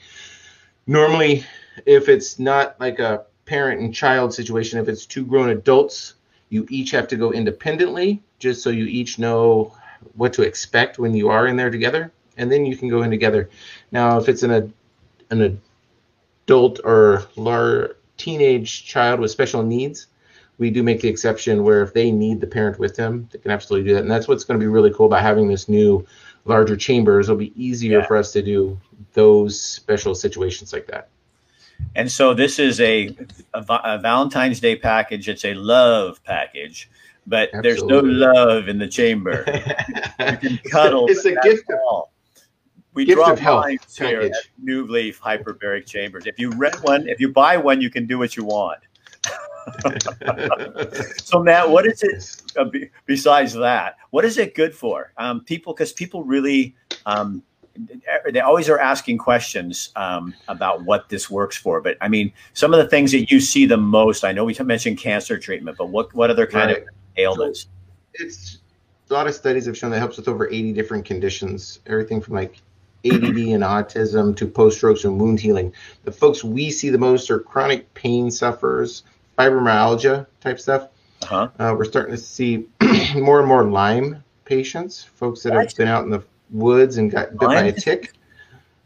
Normally, 0.87 1.45
if 1.85 2.09
it's 2.09 2.39
not 2.39 2.79
like 2.79 2.99
a 2.99 3.25
parent 3.45 3.81
and 3.81 3.93
child 3.93 4.33
situation, 4.33 4.79
if 4.79 4.87
it's 4.87 5.05
two 5.05 5.25
grown 5.25 5.49
adults, 5.49 6.15
you 6.49 6.65
each 6.69 6.91
have 6.91 7.07
to 7.09 7.15
go 7.15 7.31
independently, 7.31 8.23
just 8.39 8.63
so 8.63 8.71
you 8.71 8.85
each 8.85 9.19
know 9.19 9.75
what 10.15 10.33
to 10.33 10.41
expect 10.41 10.97
when 10.97 11.13
you 11.13 11.29
are 11.29 11.45
in 11.47 11.55
there 11.55 11.69
together, 11.69 12.11
and 12.37 12.51
then 12.51 12.65
you 12.65 12.75
can 12.75 12.89
go 12.89 13.03
in 13.03 13.11
together. 13.11 13.49
Now, 13.91 14.17
if 14.17 14.27
it's 14.27 14.41
an 14.41 14.73
an 15.29 15.61
adult 16.47 16.79
or 16.83 17.25
large 17.35 17.91
teenage 18.17 18.85
child 18.85 19.19
with 19.19 19.29
special 19.29 19.61
needs, 19.61 20.07
we 20.59 20.69
do 20.69 20.83
make 20.83 21.01
the 21.01 21.07
exception 21.07 21.63
where 21.63 21.81
if 21.81 21.93
they 21.93 22.11
need 22.11 22.41
the 22.41 22.47
parent 22.47 22.77
with 22.77 22.95
them, 22.95 23.27
they 23.31 23.39
can 23.39 23.49
absolutely 23.49 23.87
do 23.87 23.95
that. 23.95 24.01
And 24.01 24.11
that's 24.11 24.27
what's 24.27 24.43
going 24.43 24.59
to 24.59 24.63
be 24.63 24.67
really 24.67 24.93
cool 24.93 25.07
about 25.07 25.21
having 25.21 25.47
this 25.47 25.69
new 25.69 26.05
larger 26.45 26.75
chambers. 26.75 27.27
It'll 27.27 27.37
be 27.37 27.53
easier 27.55 27.99
yeah. 27.99 28.05
for 28.05 28.17
us 28.17 28.33
to 28.33 28.41
do 28.41 28.77
those 29.13 29.59
special 29.59 30.13
situations 30.13 30.73
like 30.73 30.85
that. 30.87 31.07
And 31.95 32.11
so 32.11 32.33
this 32.33 32.59
is 32.59 32.81
a, 32.81 33.15
a, 33.53 33.65
a 33.69 33.99
Valentine's 33.99 34.59
Day 34.59 34.75
package. 34.75 35.29
It's 35.29 35.45
a 35.45 35.53
love 35.53 36.21
package, 36.25 36.89
but 37.25 37.49
absolutely. 37.53 37.69
there's 37.69 37.83
no 37.83 37.99
love 37.99 38.67
in 38.67 38.77
the 38.77 38.87
chamber. 38.87 39.45
you 40.19 40.37
can 40.37 40.59
cuddle. 40.69 41.07
It's 41.07 41.23
a 41.23 41.35
gift. 41.35 41.69
Of, 41.69 41.79
health. 41.87 42.09
we 42.93 43.05
gift 43.05 43.15
drop 43.15 43.41
lines 43.41 43.97
here 43.97 44.19
at 44.19 44.33
New 44.61 44.85
Leaf 44.87 45.21
Hyperbaric 45.21 45.85
Chambers. 45.85 46.25
If 46.25 46.37
you 46.37 46.51
rent 46.51 46.83
one, 46.83 47.07
if 47.07 47.21
you 47.21 47.31
buy 47.31 47.55
one, 47.55 47.79
you 47.79 47.89
can 47.89 48.05
do 48.05 48.17
what 48.17 48.35
you 48.35 48.43
want. 48.43 48.79
so 51.17 51.41
Matt, 51.41 51.69
what 51.69 51.85
is 51.85 52.03
it 52.03 52.41
uh, 52.57 52.65
b- 52.65 52.89
besides 53.05 53.53
that? 53.53 53.97
What 54.11 54.25
is 54.25 54.37
it 54.37 54.55
good 54.55 54.73
for? 54.75 55.13
Um, 55.17 55.41
people, 55.41 55.73
because 55.73 55.93
people 55.93 56.23
really, 56.23 56.75
um, 57.05 57.43
they 58.31 58.39
always 58.39 58.69
are 58.69 58.79
asking 58.79 59.17
questions 59.17 59.91
um, 59.95 60.33
about 60.47 60.83
what 60.83 61.09
this 61.09 61.29
works 61.29 61.55
for. 61.55 61.81
But 61.81 61.97
I 62.01 62.07
mean, 62.07 62.31
some 62.53 62.73
of 62.73 62.79
the 62.79 62.87
things 62.87 63.11
that 63.11 63.31
you 63.31 63.39
see 63.39 63.65
the 63.65 63.77
most. 63.77 64.23
I 64.23 64.31
know 64.31 64.45
we 64.45 64.55
mentioned 64.63 64.97
cancer 64.97 65.37
treatment, 65.37 65.77
but 65.77 65.89
what 65.89 66.13
what 66.13 66.29
other 66.29 66.45
kind 66.45 66.71
right. 66.71 66.81
of 66.81 66.87
ailments? 67.17 67.67
So 68.17 68.25
it's 68.25 68.57
a 69.09 69.13
lot 69.13 69.27
of 69.27 69.33
studies 69.33 69.65
have 69.65 69.77
shown 69.77 69.91
that 69.91 69.99
helps 69.99 70.17
with 70.17 70.27
over 70.27 70.47
80 70.49 70.73
different 70.73 71.05
conditions, 71.05 71.79
everything 71.85 72.21
from 72.21 72.35
like 72.35 72.61
ADD 73.05 73.37
and 73.37 73.63
autism 73.63 74.35
to 74.35 74.45
post 74.45 74.77
strokes 74.77 75.05
and 75.05 75.19
wound 75.19 75.39
healing. 75.39 75.73
The 76.03 76.11
folks 76.11 76.43
we 76.43 76.69
see 76.69 76.89
the 76.89 76.97
most 76.97 77.31
are 77.31 77.39
chronic 77.39 77.91
pain 77.93 78.29
sufferers, 78.29 79.03
fibromyalgia 79.39 80.27
type 80.41 80.59
stuff. 80.59 80.89
Uh-huh. 81.23 81.49
Uh, 81.57 81.75
we're 81.77 81.85
starting 81.85 82.15
to 82.15 82.21
see 82.21 82.67
more 83.15 83.39
and 83.39 83.47
more 83.47 83.63
Lyme 83.63 84.23
patients, 84.45 85.03
folks 85.03 85.43
that 85.43 85.53
have 85.53 85.75
been 85.75 85.87
out 85.87 86.03
in 86.03 86.09
the 86.09 86.23
woods 86.51 86.97
and 86.97 87.11
got 87.11 87.31
bit 87.31 87.39
by 87.39 87.63
a 87.63 87.71
tick. 87.71 88.13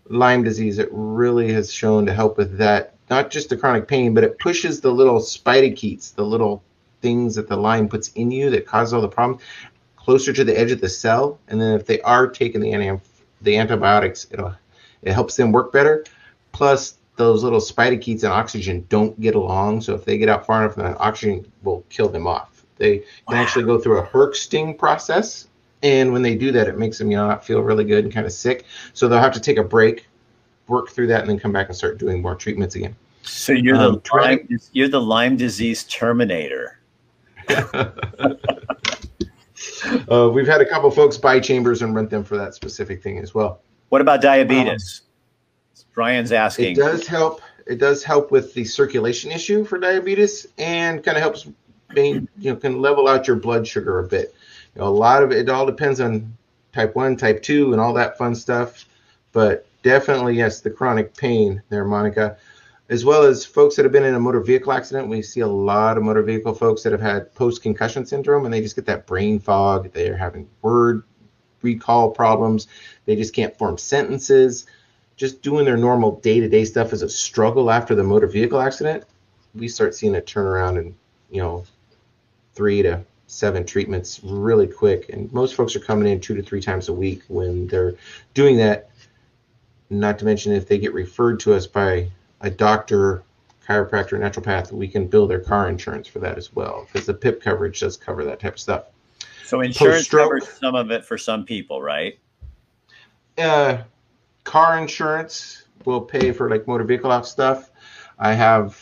Lyme 0.09 0.43
disease, 0.43 0.79
it 0.79 0.89
really 0.91 1.51
has 1.53 1.71
shown 1.71 2.05
to 2.05 2.13
help 2.13 2.37
with 2.37 2.57
that. 2.57 2.95
Not 3.09 3.31
just 3.31 3.49
the 3.49 3.57
chronic 3.57 3.87
pain, 3.87 4.13
but 4.13 4.23
it 4.23 4.39
pushes 4.39 4.81
the 4.81 4.91
little 4.91 5.19
spirochetes, 5.19 6.13
the 6.13 6.25
little 6.25 6.63
things 7.01 7.35
that 7.35 7.47
the 7.47 7.57
Lyme 7.57 7.87
puts 7.87 8.09
in 8.09 8.31
you 8.31 8.49
that 8.49 8.65
cause 8.65 8.93
all 8.93 9.01
the 9.01 9.07
problems, 9.07 9.41
closer 9.95 10.33
to 10.33 10.43
the 10.43 10.57
edge 10.57 10.71
of 10.71 10.81
the 10.81 10.89
cell. 10.89 11.39
And 11.47 11.59
then 11.59 11.73
if 11.75 11.85
they 11.85 12.01
are 12.01 12.27
taking 12.27 12.61
the 12.61 12.73
anti- 12.73 13.03
the 13.41 13.57
antibiotics, 13.57 14.27
it'll 14.31 14.55
it 15.01 15.13
helps 15.13 15.35
them 15.35 15.51
work 15.51 15.71
better. 15.71 16.05
Plus, 16.53 16.97
those 17.15 17.43
little 17.43 17.59
spirochetes 17.59 18.23
and 18.23 18.33
oxygen 18.33 18.85
don't 18.89 19.19
get 19.19 19.35
along. 19.35 19.81
So 19.81 19.93
if 19.93 20.05
they 20.05 20.17
get 20.17 20.29
out 20.29 20.45
far 20.45 20.63
enough, 20.63 20.75
then 20.75 20.95
oxygen 20.99 21.51
will 21.61 21.85
kill 21.89 22.09
them 22.09 22.27
off. 22.27 22.65
They 22.77 22.99
can 22.99 23.35
wow. 23.35 23.35
actually 23.35 23.65
go 23.65 23.79
through 23.79 23.99
a 23.99 24.07
Herxing 24.07 24.77
process. 24.77 25.47
And 25.83 26.13
when 26.13 26.21
they 26.21 26.35
do 26.35 26.51
that, 26.53 26.67
it 26.67 26.77
makes 26.77 26.97
them 26.97 27.11
you 27.11 27.17
know 27.17 27.27
not 27.27 27.45
feel 27.45 27.61
really 27.61 27.83
good 27.83 28.05
and 28.05 28.13
kind 28.13 28.25
of 28.25 28.31
sick. 28.31 28.65
So 28.93 29.07
they'll 29.07 29.19
have 29.19 29.33
to 29.33 29.39
take 29.39 29.57
a 29.57 29.63
break, 29.63 30.07
work 30.67 30.89
through 30.89 31.07
that, 31.07 31.21
and 31.21 31.29
then 31.29 31.39
come 31.39 31.51
back 31.51 31.67
and 31.67 31.75
start 31.75 31.97
doing 31.97 32.21
more 32.21 32.35
treatments 32.35 32.75
again. 32.75 32.95
So 33.21 33.53
you're 33.53 33.77
the 33.77 33.89
um, 33.89 34.01
Lyme, 34.13 34.47
you're 34.71 34.87
the 34.87 35.01
Lyme 35.01 35.37
disease 35.37 35.83
terminator. 35.85 36.79
uh, 37.49 37.89
we've 40.33 40.47
had 40.47 40.61
a 40.61 40.65
couple 40.65 40.89
folks 40.91 41.17
buy 41.17 41.39
chambers 41.39 41.81
and 41.81 41.95
rent 41.95 42.09
them 42.09 42.23
for 42.23 42.37
that 42.37 42.55
specific 42.55 43.03
thing 43.03 43.19
as 43.19 43.33
well. 43.33 43.61
What 43.89 44.01
about 44.01 44.21
diabetes? 44.21 45.01
Um, 45.03 45.12
Brian's 45.93 46.31
asking. 46.31 46.71
It 46.71 46.75
does 46.75 47.07
help. 47.07 47.41
It 47.65 47.77
does 47.79 48.03
help 48.03 48.31
with 48.31 48.53
the 48.53 48.65
circulation 48.65 49.31
issue 49.31 49.63
for 49.63 49.77
diabetes, 49.77 50.47
and 50.57 51.03
kind 51.03 51.17
of 51.17 51.23
helps, 51.23 51.47
you 51.95 52.27
know, 52.37 52.55
can 52.55 52.81
level 52.81 53.07
out 53.07 53.27
your 53.27 53.37
blood 53.37 53.67
sugar 53.67 53.99
a 53.99 54.03
bit. 54.03 54.33
You 54.75 54.81
know, 54.81 54.87
a 54.87 54.89
lot 54.89 55.23
of 55.23 55.31
it, 55.31 55.37
it 55.37 55.49
all 55.49 55.65
depends 55.65 56.01
on 56.01 56.35
type 56.73 56.95
one, 56.95 57.15
type 57.15 57.41
two, 57.41 57.71
and 57.71 57.79
all 57.79 57.93
that 57.93 58.17
fun 58.17 58.35
stuff. 58.35 58.85
But 59.31 59.65
definitely, 59.83 60.35
yes, 60.35 60.61
the 60.61 60.69
chronic 60.69 61.15
pain 61.15 61.61
there, 61.69 61.85
Monica 61.85 62.37
as 62.89 63.05
well 63.05 63.23
as 63.23 63.45
folks 63.45 63.75
that 63.75 63.85
have 63.85 63.91
been 63.91 64.03
in 64.03 64.13
a 64.13 64.19
motor 64.19 64.39
vehicle 64.39 64.71
accident. 64.71 65.07
We 65.07 65.21
see 65.21 65.39
a 65.39 65.47
lot 65.47 65.97
of 65.97 66.03
motor 66.03 66.21
vehicle 66.21 66.53
folks 66.53 66.83
that 66.83 66.91
have 66.91 67.01
had 67.01 67.33
post 67.33 67.63
concussion 67.63 68.05
syndrome 68.05 68.45
and 68.45 68.53
they 68.53 68.61
just 68.61 68.75
get 68.75 68.85
that 68.85 69.07
brain 69.07 69.39
fog. 69.39 69.91
They're 69.93 70.17
having 70.17 70.49
word 70.61 71.03
recall 71.61 72.11
problems. 72.11 72.67
They 73.05 73.15
just 73.15 73.33
can't 73.33 73.57
form 73.57 73.77
sentences. 73.77 74.65
Just 75.15 75.41
doing 75.41 75.65
their 75.65 75.77
normal 75.77 76.19
day 76.19 76.39
to 76.39 76.49
day 76.49 76.65
stuff 76.65 76.93
is 76.93 77.01
a 77.01 77.09
struggle 77.09 77.69
after 77.69 77.95
the 77.95 78.03
motor 78.03 78.27
vehicle 78.27 78.59
accident. 78.59 79.03
We 79.53 79.67
start 79.67 79.93
seeing 79.93 80.15
a 80.15 80.21
turnaround 80.21 80.79
in, 80.79 80.95
you 81.29 81.41
know, 81.41 81.63
three 82.53 82.81
to 82.81 83.03
seven 83.27 83.65
treatments 83.65 84.19
really 84.23 84.67
quick. 84.67 85.09
And 85.09 85.31
most 85.33 85.55
folks 85.55 85.75
are 85.75 85.79
coming 85.79 86.11
in 86.11 86.19
two 86.19 86.35
to 86.35 86.41
three 86.43 86.61
times 86.61 86.89
a 86.89 86.93
week 86.93 87.23
when 87.27 87.67
they're 87.67 87.95
doing 88.33 88.57
that. 88.57 88.89
Not 89.89 90.17
to 90.19 90.25
mention 90.25 90.53
if 90.53 90.67
they 90.67 90.77
get 90.77 90.93
referred 90.93 91.39
to 91.41 91.53
us 91.53 91.67
by 91.67 92.09
a 92.41 92.49
doctor, 92.49 93.23
chiropractor, 93.67 94.19
naturopath, 94.19 94.71
we 94.71 94.87
can 94.87 95.07
bill 95.07 95.27
their 95.27 95.39
car 95.39 95.69
insurance 95.69 96.07
for 96.07 96.19
that 96.19 96.37
as 96.37 96.53
well 96.53 96.87
because 96.91 97.05
the 97.05 97.13
PIP 97.13 97.41
coverage 97.41 97.79
does 97.79 97.97
cover 97.97 98.23
that 98.25 98.39
type 98.39 98.53
of 98.53 98.59
stuff. 98.59 98.85
So 99.45 99.61
insurance 99.61 100.07
covers 100.07 100.47
some 100.47 100.75
of 100.75 100.89
it 100.91 101.05
for 101.05 101.17
some 101.17 101.45
people, 101.45 101.81
right? 101.81 102.17
Uh, 103.37 103.83
car 104.43 104.77
insurance 104.77 105.63
will 105.85 106.01
pay 106.01 106.31
for 106.31 106.49
like 106.49 106.67
motor 106.67 106.83
vehicle 106.83 107.11
off 107.11 107.25
stuff. 107.25 107.71
I 108.19 108.33
have 108.33 108.77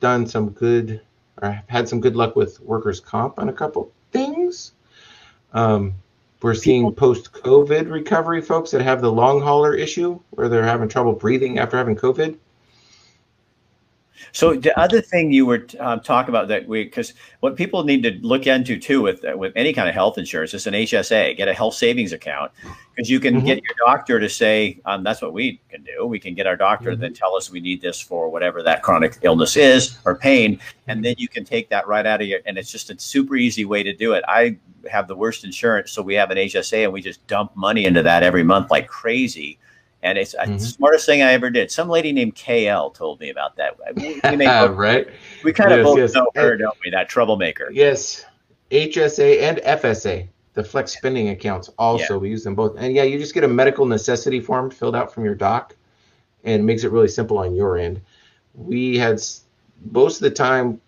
done 0.00 0.26
some 0.26 0.50
good, 0.50 1.00
or 1.40 1.48
I've 1.48 1.68
had 1.68 1.88
some 1.88 2.00
good 2.00 2.16
luck 2.16 2.36
with 2.36 2.60
workers' 2.60 3.00
comp 3.00 3.38
on 3.38 3.48
a 3.48 3.52
couple 3.52 3.92
things. 4.12 4.72
Um, 5.52 5.94
we're 6.42 6.54
seeing 6.54 6.92
post 6.92 7.32
COVID 7.32 7.90
recovery 7.90 8.42
folks 8.42 8.70
that 8.70 8.82
have 8.82 9.00
the 9.00 9.10
long 9.10 9.40
hauler 9.40 9.74
issue 9.74 10.20
where 10.30 10.48
they're 10.48 10.64
having 10.64 10.88
trouble 10.88 11.12
breathing 11.12 11.58
after 11.58 11.76
having 11.76 11.96
COVID. 11.96 12.36
So 14.32 14.54
the 14.54 14.78
other 14.78 15.00
thing 15.00 15.32
you 15.32 15.46
were 15.46 15.66
um, 15.80 16.00
talking 16.00 16.30
about 16.30 16.48
that 16.48 16.66
we 16.66 16.84
because 16.84 17.14
what 17.40 17.56
people 17.56 17.84
need 17.84 18.02
to 18.02 18.12
look 18.22 18.46
into 18.46 18.78
too 18.78 19.02
with 19.02 19.24
with 19.34 19.52
any 19.56 19.72
kind 19.72 19.88
of 19.88 19.94
health 19.94 20.18
insurance 20.18 20.54
is 20.54 20.66
an 20.66 20.74
HSA, 20.74 21.36
get 21.36 21.48
a 21.48 21.54
health 21.54 21.74
savings 21.74 22.12
account 22.12 22.52
because 22.94 23.10
you 23.10 23.20
can 23.20 23.36
mm-hmm. 23.36 23.46
get 23.46 23.62
your 23.62 23.74
doctor 23.86 24.18
to 24.20 24.28
say 24.28 24.80
um, 24.84 25.02
that's 25.02 25.22
what 25.22 25.32
we 25.32 25.60
can 25.68 25.82
do. 25.82 26.06
We 26.06 26.18
can 26.18 26.34
get 26.34 26.46
our 26.46 26.56
doctor 26.56 26.92
mm-hmm. 26.92 27.00
then 27.00 27.14
tell 27.14 27.34
us 27.34 27.50
we 27.50 27.60
need 27.60 27.80
this 27.80 28.00
for 28.00 28.28
whatever 28.28 28.62
that 28.62 28.82
chronic 28.82 29.18
illness 29.22 29.56
is 29.56 29.98
or 30.04 30.16
pain, 30.16 30.58
and 30.86 31.04
then 31.04 31.14
you 31.18 31.28
can 31.28 31.44
take 31.44 31.68
that 31.70 31.86
right 31.86 32.06
out 32.06 32.20
of 32.20 32.26
your 32.26 32.40
and 32.46 32.58
it's 32.58 32.70
just 32.70 32.90
a 32.90 32.98
super 32.98 33.36
easy 33.36 33.64
way 33.64 33.82
to 33.82 33.92
do 33.92 34.12
it. 34.12 34.24
I 34.28 34.56
have 34.90 35.08
the 35.08 35.16
worst 35.16 35.44
insurance, 35.44 35.92
so 35.92 36.02
we 36.02 36.14
have 36.14 36.30
an 36.30 36.38
HSA 36.38 36.84
and 36.84 36.92
we 36.92 37.02
just 37.02 37.26
dump 37.26 37.56
money 37.56 37.84
into 37.84 38.02
that 38.02 38.22
every 38.22 38.42
month 38.42 38.70
like 38.70 38.86
crazy 38.86 39.58
and 40.06 40.16
it's 40.16 40.34
mm-hmm. 40.34 40.52
the 40.52 40.60
smartest 40.60 41.04
thing 41.04 41.22
I 41.22 41.32
ever 41.32 41.50
did. 41.50 41.70
Some 41.70 41.88
lady 41.88 42.12
named 42.12 42.36
KL 42.36 42.94
told 42.94 43.18
me 43.18 43.30
about 43.30 43.56
that. 43.56 43.76
We, 43.96 44.14
we 44.14 44.20
both, 44.46 44.76
right? 44.76 45.08
We 45.42 45.52
kind 45.52 45.70
yes, 45.70 45.80
of 45.80 45.84
both 45.84 45.98
yes. 45.98 46.12
know 46.14 46.30
her, 46.36 46.56
don't 46.56 46.76
we? 46.84 46.90
That 46.90 47.08
troublemaker. 47.08 47.70
Yes, 47.72 48.24
HSA 48.70 49.42
and 49.42 49.58
FSA, 49.58 50.28
the 50.54 50.62
flex 50.62 50.92
spending 50.92 51.30
accounts. 51.30 51.70
Also, 51.76 52.14
yeah. 52.14 52.20
we 52.20 52.30
use 52.30 52.44
them 52.44 52.54
both. 52.54 52.76
And 52.78 52.94
yeah, 52.94 53.02
you 53.02 53.18
just 53.18 53.34
get 53.34 53.42
a 53.42 53.48
medical 53.48 53.84
necessity 53.84 54.40
form 54.40 54.70
filled 54.70 54.94
out 54.94 55.12
from 55.12 55.24
your 55.24 55.34
doc, 55.34 55.74
and 56.44 56.62
it 56.62 56.64
makes 56.64 56.84
it 56.84 56.92
really 56.92 57.08
simple 57.08 57.38
on 57.38 57.56
your 57.56 57.76
end. 57.76 58.00
We 58.54 58.96
had 58.96 59.20
most 59.90 60.16
of 60.16 60.22
the 60.22 60.30
time, 60.30 60.80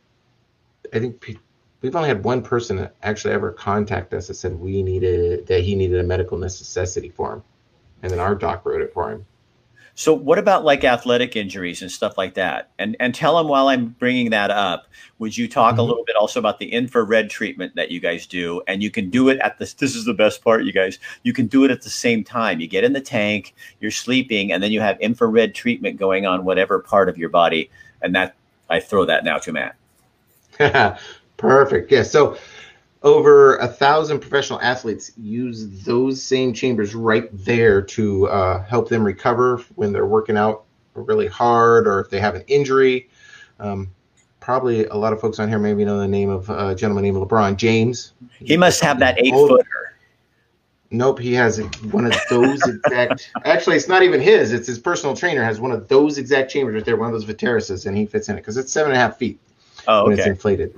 I 0.95 1.01
think 1.01 1.39
we've 1.81 1.97
only 1.97 2.09
had 2.09 2.23
one 2.23 2.41
person 2.41 2.89
actually 3.03 3.35
ever 3.35 3.51
contact 3.51 4.15
us 4.15 4.29
that 4.29 4.35
said 4.35 4.55
we 4.55 4.83
needed 4.85 5.49
that 5.49 5.63
he 5.65 5.75
needed 5.75 5.99
a 5.99 6.05
medical 6.05 6.39
necessity 6.39 7.11
form 7.11 7.43
and 8.03 8.13
then 8.13 8.19
our 8.19 8.35
doc 8.35 8.65
wrote 8.65 8.83
it 8.83 8.93
for 8.93 9.11
him. 9.11 9.27
So 9.99 10.15
what 10.15 10.39
about 10.39 10.65
like 10.65 10.85
athletic 10.85 11.35
injuries 11.35 11.83
and 11.83 11.91
stuff 11.91 12.17
like 12.17 12.35
that? 12.35 12.71
And 12.79 12.97
and 13.01 13.13
tell 13.13 13.37
him 13.37 13.49
while 13.49 13.67
I'm 13.67 13.89
bringing 13.99 14.31
that 14.31 14.53
up, 14.53 14.87
would 15.19 15.37
you 15.37 15.49
talk 15.49 15.73
mm-hmm. 15.73 15.81
a 15.81 15.83
little 15.83 16.05
bit 16.05 16.15
also 16.15 16.39
about 16.39 16.61
the 16.61 16.73
infrared 16.73 17.31
treatment 17.31 17.75
that 17.75 17.91
you 17.91 17.99
guys 17.99 18.25
do? 18.25 18.63
And 18.69 18.81
you 18.81 18.93
can 18.93 19.11
do 19.11 19.29
it 19.29 19.41
at 19.41 19.59
this. 19.59 19.73
This 19.75 19.97
is 19.97 20.05
the 20.05 20.15
best 20.15 20.45
part, 20.45 20.63
you 20.63 20.73
guys. 20.73 21.01
You 21.25 21.33
can 21.33 21.49
do 21.49 21.65
it 21.65 21.73
at 21.73 21.83
the 21.83 21.91
same 21.91 22.23
time. 22.23 22.61
You 22.61 22.69
get 22.69 22.85
in 22.85 22.93
the 22.93 23.01
tank, 23.01 23.57
you're 23.81 23.91
sleeping, 23.91 24.53
and 24.53 24.63
then 24.63 24.71
you 24.71 24.81
have 24.81 25.01
infrared 25.01 25.53
treatment 25.53 25.99
going 25.99 26.27
on 26.27 26.45
whatever 26.45 26.79
part 26.79 27.09
of 27.09 27.19
your 27.19 27.29
body. 27.29 27.69
And 28.01 28.15
that 28.15 28.37
I 28.71 28.79
throw 28.79 29.05
that 29.05 29.25
now 29.25 29.39
to 29.39 29.53
Matt. 29.53 29.75
Perfect. 31.39 31.91
Yeah. 31.91 32.05
So 32.05 32.39
over 33.03 33.57
a 33.57 33.69
thousand 33.69 34.21
professional 34.21 34.61
athletes 34.61 35.13
use 35.17 35.85
those 35.85 36.23
same 36.23 36.53
chambers 36.53 36.95
right 36.95 37.29
there 37.33 37.81
to 37.81 38.29
uh, 38.29 38.65
help 38.65 38.89
them 38.89 39.05
recover 39.05 39.59
when 39.77 39.93
they're 39.93 40.07
working 40.07 40.37
out 40.37 40.65
really 40.95 41.29
hard 41.29 41.87
or 41.87 42.01
if 42.01 42.11
they 42.11 42.21
have 42.21 42.35
an 42.35 42.43
injury. 42.49 43.09
Um, 43.61 43.91
probably 44.41 44.87
a 44.87 44.95
lot 44.95 45.13
of 45.13 45.21
folks 45.21 45.39
on 45.39 45.49
here 45.49 45.59
maybe 45.59 45.85
know 45.85 45.99
the 45.99 46.09
name 46.09 46.31
of 46.31 46.51
a 46.51 46.75
gentleman 46.75 47.05
named 47.05 47.17
LeBron 47.17 47.57
James. 47.57 48.15
He 48.39 48.57
must 48.57 48.81
have 48.81 48.99
that 49.01 49.19
eight 49.19 49.33
footer. 49.33 49.65
Nope, 50.91 51.19
he 51.19 51.35
has 51.35 51.61
one 51.91 52.07
of 52.07 52.15
those 52.31 52.67
exact. 52.67 53.31
actually, 53.45 53.77
it's 53.77 53.89
not 53.89 54.03
even 54.03 54.23
his; 54.23 54.53
it's 54.53 54.67
his 54.67 54.79
personal 54.79 55.15
trainer 55.15 55.45
has 55.45 55.61
one 55.61 55.71
of 55.71 55.87
those 55.89 56.17
exact 56.17 56.51
chambers 56.51 56.75
right 56.75 56.85
there, 56.85 56.97
one 56.97 57.09
of 57.09 57.13
those 57.13 57.27
Vitaerises, 57.27 57.85
and 57.85 57.95
he 57.95 58.07
fits 58.07 58.31
in 58.31 58.37
it 58.37 58.41
because 58.41 58.57
it's 58.57 58.73
seven 58.73 58.93
and 58.93 58.99
a 58.99 59.01
half 59.01 59.19
feet. 59.19 59.39
Oh, 59.87 60.01
okay. 60.01 60.09
When 60.09 60.19
it's 60.19 60.27
inflated. 60.27 60.75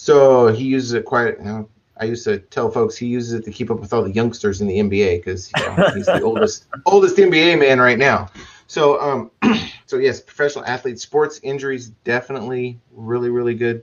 So 0.00 0.46
he 0.46 0.62
uses 0.62 0.92
it 0.92 1.04
quite. 1.04 1.38
You 1.38 1.44
know, 1.44 1.68
I 1.96 2.04
used 2.04 2.22
to 2.22 2.38
tell 2.38 2.70
folks 2.70 2.96
he 2.96 3.06
uses 3.08 3.32
it 3.32 3.44
to 3.46 3.50
keep 3.50 3.68
up 3.68 3.80
with 3.80 3.92
all 3.92 4.04
the 4.04 4.12
youngsters 4.12 4.60
in 4.60 4.68
the 4.68 4.78
NBA 4.78 5.18
because 5.18 5.50
you 5.56 5.66
know, 5.66 5.90
he's 5.92 6.06
the 6.06 6.22
oldest 6.22 6.66
oldest 6.86 7.16
NBA 7.16 7.58
man 7.58 7.80
right 7.80 7.98
now. 7.98 8.30
So 8.68 9.00
um, 9.00 9.32
so 9.86 9.96
yes, 9.96 10.20
professional 10.20 10.64
athletes, 10.66 11.02
sports 11.02 11.40
injuries 11.42 11.88
definitely 12.04 12.78
really 12.92 13.28
really 13.28 13.54
good, 13.54 13.82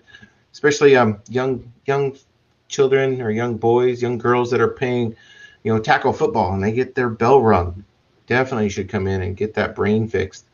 especially 0.54 0.96
um 0.96 1.20
young 1.28 1.70
young 1.86 2.16
children 2.70 3.22
or 3.22 3.30
young 3.30 3.58
boys, 3.58 4.02
young 4.02 4.18
girls 4.18 4.50
that 4.52 4.62
are 4.62 4.70
playing, 4.70 5.18
you 5.64 5.74
know, 5.74 5.82
tackle 5.82 6.14
football 6.14 6.54
and 6.54 6.64
they 6.64 6.72
get 6.72 6.96
their 6.96 7.10
bell 7.10 7.42
rung. 7.42 7.84
Definitely 8.26 8.70
should 8.70 8.88
come 8.88 9.06
in 9.08 9.22
and 9.22 9.36
get 9.36 9.54
that 9.56 9.76
brain 9.76 10.08
fixed. 10.08 10.46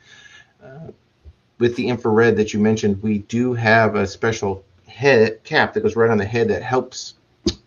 Uh, 0.63 0.88
with 1.60 1.75
the 1.75 1.88
infrared 1.88 2.36
that 2.38 2.51
you 2.51 2.60
mentioned, 2.60 3.03
we 3.03 3.20
do 3.20 3.53
have 3.53 3.94
a 3.94 4.08
special 4.08 4.65
head 4.91 5.43
cap 5.43 5.74
that 5.74 5.81
goes 5.81 5.95
right 5.95 6.12
on 6.12 6.17
the 6.17 6.25
head 6.25 6.50
that 6.50 6.62
helps 6.62 7.15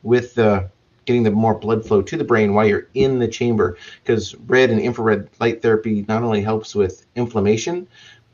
with 0.03 0.35
the 0.35 0.71
getting 1.05 1.23
the 1.23 1.31
more 1.31 1.55
blood 1.55 1.85
flow 1.85 2.01
to 2.01 2.17
the 2.17 2.25
brain 2.25 2.55
while 2.55 2.67
you're 2.67 2.89
in 2.95 3.19
the 3.19 3.29
chamber. 3.29 3.77
Because 4.03 4.35
red 4.47 4.71
and 4.71 4.81
infrared 4.81 5.29
light 5.41 5.63
therapy 5.63 6.05
not 6.09 6.23
only 6.23 6.43
helps 6.43 6.75
with 6.75 7.07
inflammation 7.15 7.87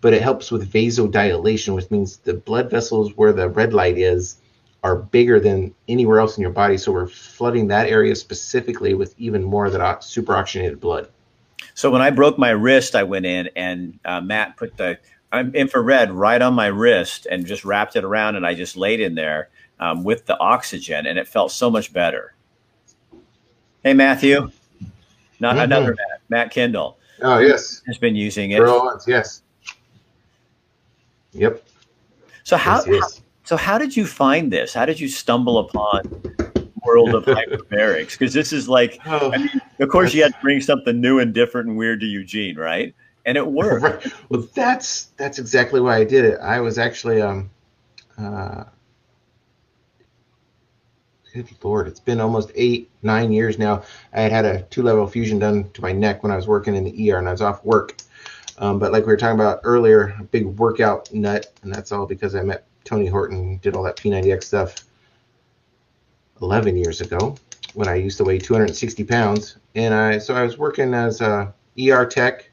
but 0.03 0.15
it 0.15 0.23
helps 0.23 0.51
with 0.51 0.73
vasodilation 0.73 1.75
which 1.75 1.91
means 1.91 2.19
the 2.19 2.33
blood 2.33 2.71
vessels 2.71 3.15
where 3.17 3.33
the 3.33 3.49
red 3.49 3.75
light 3.75 3.99
is 3.99 4.39
are 4.83 4.97
bigger 4.97 5.39
than 5.39 5.75
anywhere 5.89 6.21
else 6.21 6.39
in 6.39 6.43
your 6.43 6.51
body. 6.51 6.79
So 6.79 6.91
we're 6.91 7.07
flooding 7.07 7.69
that 7.69 7.89
area 7.89 8.17
specifically 8.17 8.95
with 8.95 9.15
even 9.19 9.45
more 9.45 9.67
of 9.67 9.73
that 9.75 10.03
super 10.03 10.35
oxygenated 10.35 10.81
blood. 10.81 11.09
So 11.75 11.91
when 11.91 12.03
i 12.03 12.11
broke 12.11 12.39
my 12.39 12.51
wrist 12.51 12.95
i 12.95 13.03
went 13.03 13.27
in 13.27 13.49
and 13.57 13.99
uh, 14.05 14.21
matt 14.21 14.57
put 14.57 14.77
the 14.77 14.99
I'm 15.33 15.55
infrared 15.55 16.11
right 16.11 16.41
on 16.43 16.55
my 16.55 16.67
wrist 16.67 17.27
and 17.31 17.47
just 17.47 17.65
wrapped 17.65 17.97
it 17.97 18.05
around 18.05 18.37
and 18.37 18.47
I 18.47 18.55
just 18.55 18.77
laid 18.77 19.01
in 19.01 19.15
there 19.15 19.49
um, 19.79 20.03
with 20.03 20.27
the 20.27 20.39
oxygen 20.39 21.07
and 21.07 21.19
it 21.19 21.29
felt 21.29 21.53
so 21.53 21.71
much 21.71 21.93
better. 21.93 22.35
Hey, 23.83 23.95
Matthew. 23.95 24.51
Not 25.39 25.55
mm-hmm. 25.55 25.65
another 25.65 25.91
Matt, 25.95 26.21
Matt 26.29 26.51
Kendall. 26.51 26.99
Oh, 27.23 27.39
yes. 27.39 27.83
Has 27.87 27.99
been 27.99 28.17
using 28.17 28.51
it. 28.51 28.63
Yes. 29.07 29.43
Yep. 31.33 31.65
So 32.43 32.57
how, 32.57 32.79
yes, 32.79 32.87
yes. 32.89 33.01
how, 33.01 33.23
so 33.45 33.57
how 33.57 33.79
did 33.79 33.97
you 33.97 34.07
find 34.07 34.53
this? 34.53 34.75
How 34.75 34.85
did 34.85 34.99
you 34.99 35.09
stumble 35.09 35.59
upon 35.59 36.23
world 36.85 37.15
of 37.15 37.25
hyperbarics? 37.27 38.13
Because 38.13 38.35
this 38.35 38.53
is 38.53 38.69
like, 38.69 38.99
oh, 39.07 39.31
I 39.33 39.39
mean, 39.39 39.61
of 39.79 39.89
course, 39.89 40.13
you 40.13 40.23
had 40.23 40.33
to 40.33 40.41
bring 40.43 40.61
something 40.61 41.01
new 41.01 41.21
and 41.21 41.33
different 41.33 41.69
and 41.69 41.77
weird 41.77 42.01
to 42.01 42.07
Eugene, 42.07 42.57
right? 42.57 42.95
And 43.25 43.37
it 43.37 43.47
worked. 43.51 43.83
right. 43.83 44.13
Well, 44.29 44.47
that's 44.55 45.07
that's 45.17 45.39
exactly 45.39 45.81
why 45.81 45.97
I 45.97 46.05
did 46.05 46.25
it. 46.25 46.39
I 46.41 46.61
was 46.61 46.79
actually 46.79 47.21
um, 47.23 47.51
uh, 48.19 48.65
good 51.33 51.49
lord, 51.63 51.87
it's 51.87 52.01
been 52.01 52.21
almost 52.21 52.51
eight 52.55 52.91
nine 53.03 53.33
years 53.33 53.59
now. 53.59 53.83
I 54.13 54.23
had 54.23 54.33
had 54.33 54.45
a 54.45 54.63
two 54.63 54.83
level 54.83 55.07
fusion 55.07 55.39
done 55.39 55.71
to 55.71 55.83
my 55.83 55.93
neck 55.93 56.23
when 56.23 56.33
I 56.33 56.37
was 56.37 56.47
working 56.47 56.75
in 56.75 56.85
the 56.85 57.13
ER 57.13 57.19
and 57.19 57.29
I 57.29 57.33
was 57.33 57.43
off 57.43 57.65
work. 57.65 57.97
Um, 58.59 58.79
but 58.79 58.93
like 58.93 59.07
we 59.07 59.13
were 59.13 59.17
talking 59.17 59.41
about 59.41 59.61
earlier, 59.63 60.15
a 60.19 60.25
big 60.25 60.47
workout 60.47 61.13
nut, 61.15 61.47
and 61.63 61.75
that's 61.75 61.93
all 61.93 62.07
because 62.07 62.35
I 62.35 62.43
met 62.43 62.67
Tony 62.85 63.07
Horton, 63.07 63.59
did 63.59 63.75
all 63.75 63.83
that 63.85 63.97
P90X 63.97 64.45
stuff 64.45 64.85
11 66.43 66.77
years 66.77 67.01
ago 67.01 67.37
when 67.75 67.89
I 67.89 67.95
used 67.95 68.19
to 68.19 68.25
weigh 68.25 68.39
260 68.39 69.05
pounds. 69.05 69.57
And 69.75 69.95
I 69.95 70.19
so 70.19 70.35
I 70.35 70.43
was 70.43 70.59
working 70.59 70.93
as 70.95 71.21
a 71.21 71.55
ER 71.79 72.05
tech, 72.05 72.50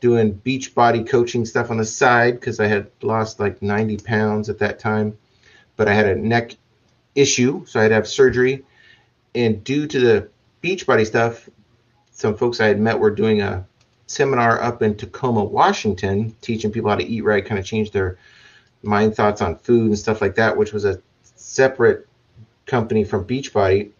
doing 0.00 0.34
Beachbody 0.44 1.08
coaching 1.08 1.44
stuff 1.44 1.70
on 1.70 1.78
the 1.78 1.84
side 1.84 2.38
because 2.38 2.60
I 2.60 2.66
had 2.66 2.90
lost 3.02 3.40
like 3.40 3.62
90 3.62 3.98
pounds 3.98 4.48
at 4.48 4.58
that 4.58 4.78
time. 4.78 5.16
But 5.76 5.88
I 5.88 5.94
had 5.94 6.06
a 6.06 6.14
neck 6.14 6.52
issue, 7.14 7.64
so 7.66 7.78
I 7.78 7.84
had 7.84 7.88
to 7.88 7.94
have 7.94 8.08
surgery. 8.08 8.64
And 9.34 9.62
due 9.64 9.86
to 9.86 10.00
the 10.00 10.28
Beachbody 10.62 11.06
stuff, 11.06 11.48
some 12.12 12.36
folks 12.36 12.60
I 12.60 12.66
had 12.66 12.80
met 12.80 12.98
were 12.98 13.10
doing 13.10 13.42
a 13.42 13.66
seminar 14.06 14.62
up 14.62 14.82
in 14.82 14.96
Tacoma, 14.96 15.44
Washington, 15.44 16.34
teaching 16.40 16.72
people 16.72 16.90
how 16.90 16.96
to 16.96 17.04
eat 17.04 17.22
right, 17.22 17.44
kind 17.44 17.58
of 17.58 17.66
change 17.66 17.90
their 17.90 18.18
mind 18.82 19.14
thoughts 19.14 19.42
on 19.42 19.56
food 19.56 19.88
and 19.88 19.98
stuff 19.98 20.20
like 20.20 20.34
that, 20.36 20.56
which 20.56 20.72
was 20.72 20.84
a 20.84 21.00
separate 21.22 22.08
company 22.64 23.04
from 23.04 23.26
Beachbody. 23.26 23.90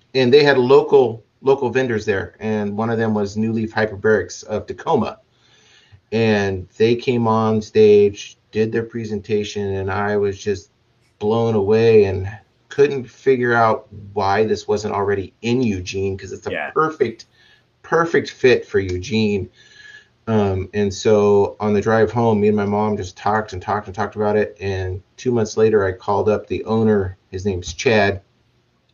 and 0.14 0.32
they 0.32 0.42
had 0.42 0.58
local 0.58 1.24
local 1.42 1.70
vendors 1.70 2.04
there, 2.04 2.36
and 2.38 2.76
one 2.76 2.88
of 2.88 2.98
them 2.98 3.14
was 3.14 3.36
New 3.36 3.52
Leaf 3.52 3.72
Hyperbarics 3.72 4.44
of 4.44 4.66
Tacoma. 4.66 5.18
And 6.12 6.68
they 6.76 6.94
came 6.94 7.26
on 7.26 7.62
stage, 7.62 8.36
did 8.50 8.70
their 8.70 8.84
presentation, 8.84 9.74
and 9.76 9.90
I 9.90 10.16
was 10.18 10.38
just 10.38 10.70
blown 11.18 11.54
away 11.54 12.04
and 12.04 12.30
couldn't 12.68 13.04
figure 13.04 13.54
out 13.54 13.86
why 14.12 14.44
this 14.44 14.68
wasn't 14.68 14.94
already 14.94 15.32
in 15.42 15.62
Eugene 15.62 16.16
because 16.16 16.32
it's 16.32 16.46
a 16.46 16.50
yeah. 16.50 16.70
perfect 16.70 17.26
perfect 17.82 18.30
fit 18.30 18.66
for 18.66 18.78
Eugene. 18.78 19.50
Um, 20.26 20.70
and 20.72 20.92
so 20.92 21.56
on 21.60 21.74
the 21.74 21.80
drive 21.80 22.12
home, 22.12 22.40
me 22.40 22.48
and 22.48 22.56
my 22.56 22.64
mom 22.64 22.96
just 22.96 23.16
talked 23.16 23.52
and 23.52 23.60
talked 23.60 23.88
and 23.88 23.94
talked 23.94 24.16
about 24.16 24.36
it. 24.36 24.56
And 24.60 25.02
two 25.16 25.32
months 25.32 25.56
later, 25.56 25.84
I 25.84 25.92
called 25.92 26.28
up 26.28 26.46
the 26.46 26.64
owner. 26.64 27.16
His 27.30 27.44
name's 27.44 27.72
Chad. 27.72 28.22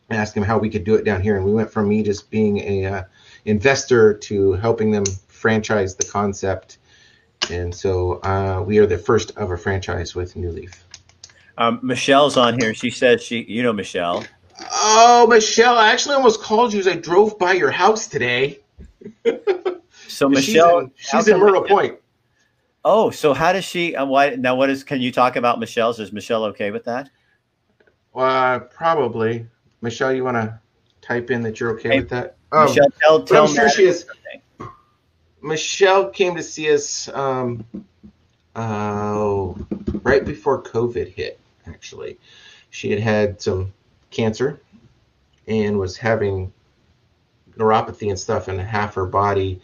And 0.09 0.19
asked 0.19 0.35
him 0.35 0.43
how 0.43 0.57
we 0.57 0.69
could 0.69 0.83
do 0.83 0.95
it 0.95 1.05
down 1.05 1.21
here. 1.21 1.37
And 1.37 1.45
we 1.45 1.53
went 1.53 1.71
from 1.71 1.87
me 1.87 2.01
just 2.01 2.31
being 2.31 2.57
a 2.57 2.85
uh, 2.85 3.03
investor 3.45 4.13
to 4.13 4.53
helping 4.53 4.89
them 4.89 5.05
franchise 5.27 5.95
the 5.95 6.05
concept. 6.05 6.79
And 7.49 7.73
so 7.73 8.21
uh, 8.21 8.63
we 8.65 8.77
are 8.77 8.85
the 8.85 8.97
first 8.97 9.35
of 9.37 9.51
a 9.51 9.57
franchise 9.57 10.15
with 10.15 10.35
New 10.35 10.51
Leaf. 10.51 10.85
Um, 11.57 11.79
Michelle's 11.81 12.37
on 12.37 12.59
here. 12.59 12.73
She 12.73 12.89
says 12.89 13.21
she, 13.21 13.43
you 13.43 13.63
know, 13.63 13.73
Michelle. 13.73 14.23
Oh, 14.71 15.27
Michelle! 15.27 15.77
I 15.77 15.91
actually 15.91 16.15
almost 16.15 16.41
called 16.41 16.73
you 16.73 16.79
as 16.79 16.87
I 16.87 16.95
drove 16.95 17.37
by 17.39 17.53
your 17.53 17.71
house 17.71 18.07
today. 18.07 18.59
so 20.07 20.29
Michelle, 20.29 20.81
she's 20.81 21.13
in, 21.13 21.19
she's 21.19 21.27
in 21.27 21.39
Myrtle 21.39 21.63
Point. 21.63 21.97
Oh, 22.85 23.09
so 23.09 23.33
how 23.33 23.53
does 23.53 23.65
she? 23.65 23.95
Uh, 23.95 24.05
why 24.05 24.31
now? 24.31 24.55
What 24.55 24.69
is? 24.69 24.83
Can 24.83 25.01
you 25.01 25.11
talk 25.11 25.35
about 25.35 25.59
Michelle's? 25.59 25.99
Is 25.99 26.11
Michelle 26.11 26.45
okay 26.45 26.71
with 26.71 26.85
that? 26.85 27.09
Uh, 28.15 28.59
probably. 28.59 29.45
Michelle, 29.81 30.13
you 30.13 30.23
want 30.23 30.35
to 30.35 30.59
type 31.01 31.31
in 31.31 31.41
that 31.43 31.59
you're 31.59 31.71
okay 31.71 31.89
hey, 31.89 31.99
with 31.99 32.09
that? 32.09 32.37
Um, 32.51 32.65
Michelle, 32.65 32.89
tell, 33.01 33.23
tell 33.23 33.47
I'm 33.47 33.53
sure 33.53 33.69
she 33.69 33.85
is. 33.85 34.05
Michelle 35.41 36.09
came 36.09 36.35
to 36.35 36.43
see 36.43 36.73
us 36.73 37.07
um, 37.09 37.65
uh, 38.55 39.53
right 40.03 40.25
before 40.25 40.61
COVID 40.61 41.13
hit. 41.13 41.39
Actually, 41.67 42.17
she 42.69 42.91
had 42.91 42.99
had 42.99 43.41
some 43.41 43.73
cancer 44.11 44.59
and 45.47 45.79
was 45.79 45.97
having 45.97 46.51
neuropathy 47.57 48.09
and 48.09 48.19
stuff 48.19 48.49
in 48.49 48.57
half 48.57 48.95
her 48.95 49.05
body, 49.05 49.61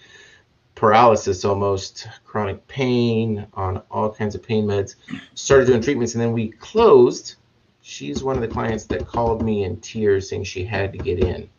paralysis 0.75 1.45
almost, 1.45 2.07
chronic 2.25 2.65
pain 2.67 3.47
on 3.53 3.81
all 3.89 4.11
kinds 4.11 4.35
of 4.35 4.43
pain 4.43 4.65
meds. 4.65 4.95
Started 5.33 5.67
doing 5.67 5.81
treatments 5.81 6.13
and 6.13 6.21
then 6.21 6.33
we 6.33 6.49
closed. 6.49 7.35
She's 7.81 8.23
one 8.23 8.35
of 8.35 8.41
the 8.41 8.47
clients 8.47 8.85
that 8.85 9.07
called 9.07 9.43
me 9.43 9.63
in 9.63 9.77
tears 9.77 10.29
saying 10.29 10.43
she 10.43 10.65
had 10.65 10.91
to 10.93 10.97
get 10.97 11.19
in. 11.19 11.49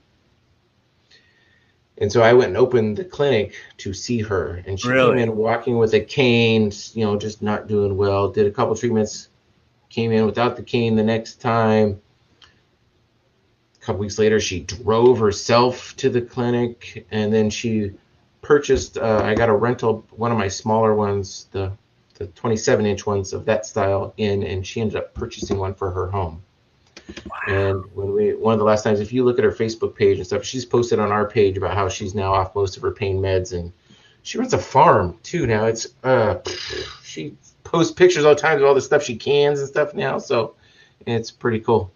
And 1.99 2.13
so 2.13 2.23
I 2.23 2.33
went 2.35 2.49
and 2.49 2.57
opened 2.59 2.97
the 2.99 3.05
clinic 3.05 3.55
to 3.79 3.95
see 3.95 4.21
her. 4.23 4.63
And 4.67 4.79
she 4.81 4.89
really? 4.89 5.17
came 5.19 5.31
in 5.31 5.37
walking 5.37 5.79
with 5.79 5.95
a 5.95 6.01
cane, 6.01 6.73
you 6.95 7.05
know, 7.05 7.17
just 7.19 7.43
not 7.43 7.69
doing 7.69 7.97
well. 7.97 8.29
Did 8.31 8.47
a 8.47 8.51
couple 8.51 8.75
treatments, 8.77 9.29
came 9.91 10.13
in 10.13 10.27
without 10.27 10.57
the 10.57 10.63
cane 10.63 10.97
the 10.97 11.05
next 11.05 11.41
time 11.41 12.01
A 13.81 13.85
couple 13.85 14.01
weeks 14.01 14.19
later, 14.19 14.41
she 14.41 14.61
drove 14.61 15.19
herself 15.21 15.97
to 15.97 16.11
the 16.11 16.21
clinic, 16.23 17.07
and 17.11 17.33
then 17.33 17.51
she 17.51 17.93
purchased. 18.43 18.99
Uh, 18.99 19.23
I 19.25 19.35
got 19.35 19.49
a 19.49 19.55
rental, 19.55 20.05
one 20.11 20.33
of 20.33 20.39
my 20.39 20.49
smaller 20.49 20.95
ones, 20.95 21.49
the 21.53 21.73
the 22.15 22.27
27 22.29 22.87
inch 22.87 23.07
ones 23.07 23.33
of 23.33 23.45
that 23.47 23.67
style 23.67 24.15
in, 24.17 24.43
and 24.43 24.67
she 24.67 24.81
ended 24.81 24.97
up 24.97 25.15
purchasing 25.15 25.59
one 25.59 25.75
for 25.75 25.91
her 25.91 26.09
home. 26.11 26.43
Wow. 27.27 27.37
And 27.49 27.85
when 27.95 28.12
we 28.12 28.35
one 28.35 28.53
of 28.53 28.59
the 28.59 28.64
last 28.64 28.83
times, 28.83 29.01
if 29.01 29.12
you 29.12 29.25
look 29.25 29.38
at 29.38 29.45
her 29.45 29.53
Facebook 29.53 29.95
page 29.95 30.19
and 30.19 30.27
stuff, 30.27 30.45
she's 30.45 30.64
posted 30.64 30.99
on 30.99 31.12
our 31.12 31.29
page 31.29 31.57
about 31.57 31.75
how 31.75 31.88
she's 31.88 32.14
now 32.14 32.33
off 32.33 32.55
most 32.55 32.77
of 32.77 32.83
her 32.83 32.90
pain 32.90 33.19
meds, 33.19 33.53
and 33.53 33.73
she 34.23 34.38
runs 34.38 34.53
a 34.53 34.59
farm 34.59 35.19
too 35.23 35.47
now. 35.47 35.66
It's 35.66 35.87
uh, 36.03 36.38
she 37.03 37.37
posts 37.64 37.92
pictures 37.92 38.25
all 38.25 38.35
the 38.35 38.40
time 38.40 38.59
of 38.59 38.64
all 38.64 38.75
the 38.75 38.81
stuff 38.81 39.03
she 39.03 39.16
cans 39.16 39.61
and 39.61 39.69
stuff 39.69 39.95
now, 39.95 40.19
so 40.19 40.55
it's 41.07 41.31
pretty 41.31 41.61
cool. 41.61 41.92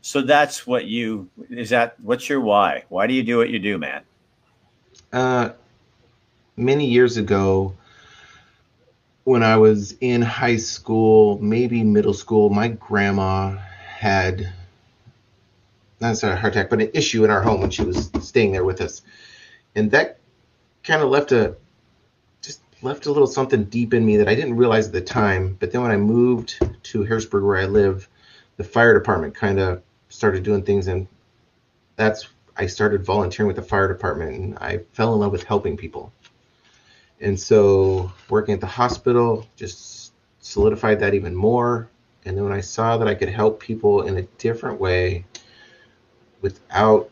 So 0.00 0.22
that's 0.22 0.66
what 0.66 0.84
you 0.86 1.28
is 1.50 1.70
that 1.70 1.98
what's 2.00 2.28
your 2.28 2.40
why? 2.40 2.84
Why 2.88 3.06
do 3.06 3.14
you 3.14 3.22
do 3.22 3.38
what 3.38 3.50
you 3.50 3.58
do, 3.58 3.78
man? 3.78 4.02
Uh 5.12 5.50
many 6.56 6.86
years 6.86 7.16
ago 7.16 7.74
when 9.24 9.42
I 9.42 9.56
was 9.56 9.96
in 10.00 10.20
high 10.20 10.58
school, 10.58 11.38
maybe 11.38 11.82
middle 11.82 12.12
school, 12.12 12.50
my 12.50 12.68
grandma 12.68 13.56
had 14.04 14.52
not 15.98 16.22
a 16.22 16.36
heart 16.36 16.54
attack, 16.54 16.68
but 16.68 16.82
an 16.82 16.90
issue 16.92 17.24
in 17.24 17.30
our 17.30 17.40
home 17.40 17.62
when 17.62 17.70
she 17.70 17.82
was 17.82 18.10
staying 18.20 18.52
there 18.52 18.62
with 18.62 18.82
us. 18.82 19.00
And 19.74 19.90
that 19.92 20.18
kind 20.82 21.00
of 21.00 21.08
left 21.08 21.32
a 21.32 21.56
just 22.42 22.60
left 22.82 23.06
a 23.06 23.12
little 23.12 23.26
something 23.26 23.64
deep 23.64 23.94
in 23.94 24.04
me 24.04 24.18
that 24.18 24.28
I 24.28 24.34
didn't 24.34 24.58
realize 24.58 24.88
at 24.88 24.92
the 24.92 25.00
time. 25.00 25.56
But 25.58 25.72
then 25.72 25.80
when 25.80 25.90
I 25.90 25.96
moved 25.96 26.60
to 26.82 27.02
Harrisburg 27.04 27.44
where 27.44 27.56
I 27.56 27.64
live, 27.64 28.06
the 28.58 28.64
fire 28.64 28.92
department 28.92 29.34
kind 29.34 29.58
of 29.58 29.82
started 30.10 30.42
doing 30.42 30.64
things 30.64 30.86
and 30.86 31.08
that's 31.96 32.28
I 32.58 32.66
started 32.66 33.06
volunteering 33.06 33.46
with 33.46 33.56
the 33.56 33.62
fire 33.62 33.88
department 33.88 34.36
and 34.36 34.58
I 34.58 34.80
fell 34.92 35.14
in 35.14 35.20
love 35.20 35.32
with 35.32 35.44
helping 35.44 35.78
people. 35.78 36.12
And 37.22 37.40
so 37.40 38.12
working 38.28 38.52
at 38.52 38.60
the 38.60 38.66
hospital 38.66 39.46
just 39.56 40.12
solidified 40.40 41.00
that 41.00 41.14
even 41.14 41.34
more. 41.34 41.88
And 42.24 42.36
then 42.36 42.44
when 42.44 42.52
I 42.52 42.60
saw 42.60 42.96
that 42.96 43.08
I 43.08 43.14
could 43.14 43.28
help 43.28 43.60
people 43.60 44.02
in 44.02 44.16
a 44.16 44.22
different 44.38 44.80
way 44.80 45.24
without 46.40 47.10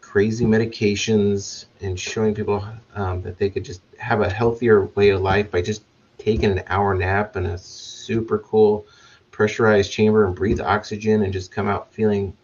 crazy 0.00 0.44
medications 0.44 1.66
and 1.80 1.98
showing 1.98 2.34
people 2.34 2.64
um, 2.94 3.20
that 3.22 3.38
they 3.38 3.50
could 3.50 3.64
just 3.64 3.82
have 3.98 4.20
a 4.20 4.30
healthier 4.30 4.86
way 4.94 5.10
of 5.10 5.20
life 5.20 5.50
by 5.50 5.60
just 5.60 5.82
taking 6.18 6.50
an 6.50 6.62
hour 6.68 6.94
nap 6.94 7.36
in 7.36 7.46
a 7.46 7.58
super 7.58 8.38
cool 8.38 8.86
pressurized 9.30 9.90
chamber 9.90 10.24
and 10.26 10.36
breathe 10.36 10.60
oxygen 10.60 11.22
and 11.22 11.32
just 11.32 11.50
come 11.50 11.66
out 11.66 11.92
feeling 11.92 12.36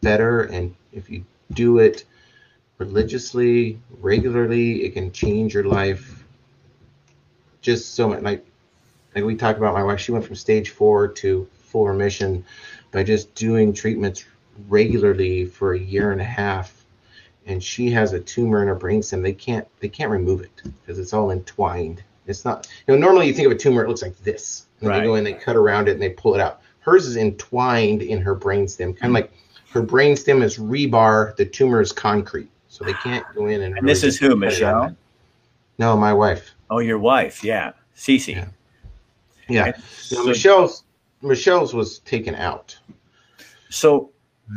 better. 0.00 0.42
And 0.42 0.74
if 0.92 1.08
you 1.08 1.24
do 1.52 1.78
it 1.78 2.04
religiously, 2.78 3.78
regularly, 4.00 4.84
it 4.84 4.94
can 4.94 5.12
change 5.12 5.54
your 5.54 5.64
life 5.64 6.24
just 7.60 7.94
so 7.94 8.08
much. 8.08 8.22
Like, 8.22 8.44
like 9.14 9.24
we 9.24 9.36
talked 9.36 9.58
about, 9.58 9.74
my 9.74 9.82
wife, 9.82 10.00
she 10.00 10.12
went 10.12 10.24
from 10.24 10.34
stage 10.34 10.70
four 10.70 11.08
to 11.08 11.48
full 11.58 11.86
remission 11.88 12.44
by 12.90 13.02
just 13.02 13.34
doing 13.34 13.72
treatments 13.72 14.24
regularly 14.68 15.46
for 15.46 15.74
a 15.74 15.78
year 15.78 16.12
and 16.12 16.20
a 16.20 16.24
half. 16.24 16.84
And 17.46 17.62
she 17.62 17.90
has 17.90 18.12
a 18.12 18.20
tumor 18.20 18.62
in 18.62 18.68
her 18.68 18.76
brainstem. 18.76 19.22
They 19.22 19.32
can't 19.32 19.66
they 19.80 19.88
can't 19.88 20.10
remove 20.10 20.40
it 20.40 20.50
because 20.64 20.98
it's 20.98 21.12
all 21.12 21.30
entwined. 21.30 22.02
It's 22.26 22.44
not 22.44 22.66
you 22.86 22.94
know 22.94 23.00
normally 23.00 23.26
you 23.26 23.34
think 23.34 23.46
of 23.46 23.52
a 23.52 23.58
tumor 23.58 23.84
it 23.84 23.88
looks 23.88 24.00
like 24.00 24.16
this 24.20 24.66
and 24.80 24.88
right. 24.88 25.00
they 25.00 25.04
go 25.04 25.16
in 25.16 25.24
they 25.24 25.34
cut 25.34 25.56
around 25.56 25.88
it 25.88 25.92
and 25.92 26.02
they 26.02 26.10
pull 26.10 26.34
it 26.34 26.40
out. 26.40 26.60
Hers 26.80 27.06
is 27.06 27.16
entwined 27.16 28.02
in 28.02 28.20
her 28.20 28.34
brainstem, 28.34 28.78
kind 28.78 28.90
of 28.90 29.00
mm-hmm. 29.02 29.12
like 29.14 29.32
her 29.70 29.82
brainstem 29.82 30.42
is 30.42 30.58
rebar. 30.58 31.34
The 31.36 31.44
tumor 31.44 31.80
is 31.80 31.92
concrete, 31.92 32.50
so 32.68 32.84
they 32.84 32.92
can't 32.94 33.26
go 33.34 33.46
in 33.46 33.62
and. 33.62 33.64
And 33.64 33.74
really 33.74 33.86
this 33.86 34.04
is 34.04 34.18
who, 34.18 34.36
Michelle? 34.36 34.96
No, 35.78 35.96
my 35.96 36.12
wife. 36.12 36.54
Oh, 36.70 36.78
your 36.78 36.98
wife, 36.98 37.42
yeah, 37.42 37.72
Cece. 37.96 38.36
Yeah. 38.36 38.46
Yeah. 39.48 39.72
So, 39.90 40.24
Michelle's 40.24 40.84
Michelle's 41.22 41.74
was 41.74 42.00
taken 42.00 42.34
out. 42.34 42.76
So, 43.70 44.10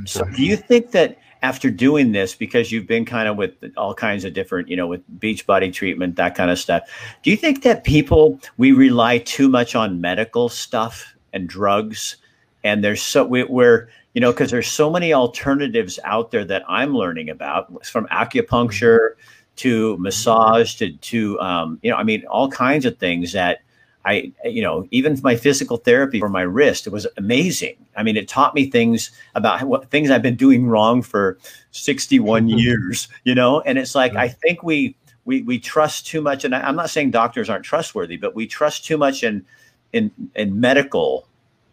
so 0.06 0.26
do 0.26 0.44
you 0.44 0.56
think 0.56 0.92
that 0.92 1.18
after 1.42 1.70
doing 1.70 2.12
this, 2.12 2.36
because 2.36 2.72
you've 2.72 2.88
been 2.88 3.06
kind 3.06 3.28
of 3.28 3.38
with 3.38 3.54
all 3.78 3.94
kinds 3.94 4.26
of 4.26 4.34
different, 4.34 4.70
you 4.70 4.76
know, 4.76 4.88
with 4.88 5.02
Beachbody 5.20 5.72
treatment, 5.72 6.16
that 6.16 6.36
kind 6.36 6.52
of 6.52 6.60
stuff, 6.60 6.84
do 7.24 7.30
you 7.30 7.38
think 7.38 7.64
that 7.64 7.84
people 7.84 8.40
we 8.58 8.72
rely 8.72 9.20
too 9.20 9.50
much 9.50 9.76
on 9.76 10.02
medical 10.02 10.50
stuff 10.50 11.16
and 11.34 11.48
drugs, 11.48 12.18
and 12.64 12.84
there's 12.84 13.02
so 13.02 13.26
we, 13.26 13.44
we're 13.44 13.90
you 14.14 14.22
know, 14.22 14.32
because 14.32 14.50
there's 14.50 14.68
so 14.68 14.90
many 14.90 15.14
alternatives 15.14 16.00
out 16.04 16.32
there 16.32 16.44
that 16.44 16.64
I'm 16.68 16.96
learning 16.96 17.30
about 17.30 17.86
from 17.86 18.08
acupuncture 18.08 19.12
to 19.58 19.96
massage 19.98 20.74
to 20.76 20.92
to 20.92 21.40
um, 21.40 21.80
you 21.84 21.92
know 21.92 21.98
I 21.98 22.04
mean 22.04 22.26
all 22.26 22.50
kinds 22.50 22.86
of 22.86 22.98
things 22.98 23.34
that 23.34 23.60
I 24.08 24.32
you 24.46 24.62
know 24.62 24.88
even 24.92 25.20
my 25.22 25.36
physical 25.36 25.78
therapy 25.78 26.20
for 26.20 26.30
my 26.30 26.42
wrist 26.42 26.88
it 26.88 26.94
was 26.94 27.06
amazing. 27.18 27.76
I 27.96 28.04
mean 28.04 28.16
it 28.16 28.28
taught 28.28 28.56
me 28.56 28.70
things 28.70 29.12
about 29.36 29.62
what 29.64 29.92
things 29.92 30.10
I've 30.10 30.22
been 30.22 30.38
doing 30.38 30.68
wrong 30.68 31.02
for 31.02 31.38
61 31.72 32.48
years, 32.50 33.10
you 33.26 33.36
know, 33.36 33.62
and 33.62 33.78
it's 33.78 33.96
like 33.96 34.16
I 34.16 34.30
think 34.30 34.64
we 34.64 34.96
we 35.26 35.42
we 35.44 35.60
trust 35.60 36.08
too 36.08 36.22
much 36.22 36.46
and 36.46 36.56
I, 36.56 36.62
I'm 36.62 36.78
not 36.78 36.90
saying 36.90 37.12
doctors 37.12 37.50
aren't 37.50 37.66
trustworthy, 37.66 38.16
but 38.16 38.34
we 38.34 38.48
trust 38.48 38.86
too 38.86 38.98
much 38.98 39.24
in 39.24 39.46
in 39.92 40.10
in 40.36 40.60
medical 40.60 41.28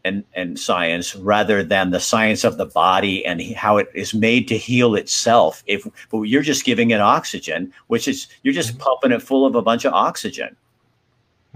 and, 0.05 0.25
and 0.35 0.59
science 0.59 1.17
rather 1.17 1.63
than 1.63 1.91
the 1.91 2.01
science 2.01 2.45
of 2.45 2.59
the 2.59 2.67
body 2.67 3.25
and 3.25 3.41
how 3.55 3.79
it 3.79 3.89
is 3.95 4.13
made 4.13 4.49
to 4.49 4.59
heal 4.59 4.97
itself. 4.97 5.63
If 5.67 5.87
but 6.11 6.23
you're 6.23 6.43
just 6.43 6.65
giving 6.65 6.91
it 6.91 7.01
oxygen, 7.01 7.73
which 7.87 8.07
is 8.07 8.27
you're 8.43 8.55
just 8.55 8.71
mm-hmm. 8.71 8.81
pumping 8.81 9.13
it 9.13 9.23
full 9.23 9.47
of 9.47 9.55
a 9.55 9.63
bunch 9.63 9.85
of 9.85 9.95
oxygen. 9.95 10.57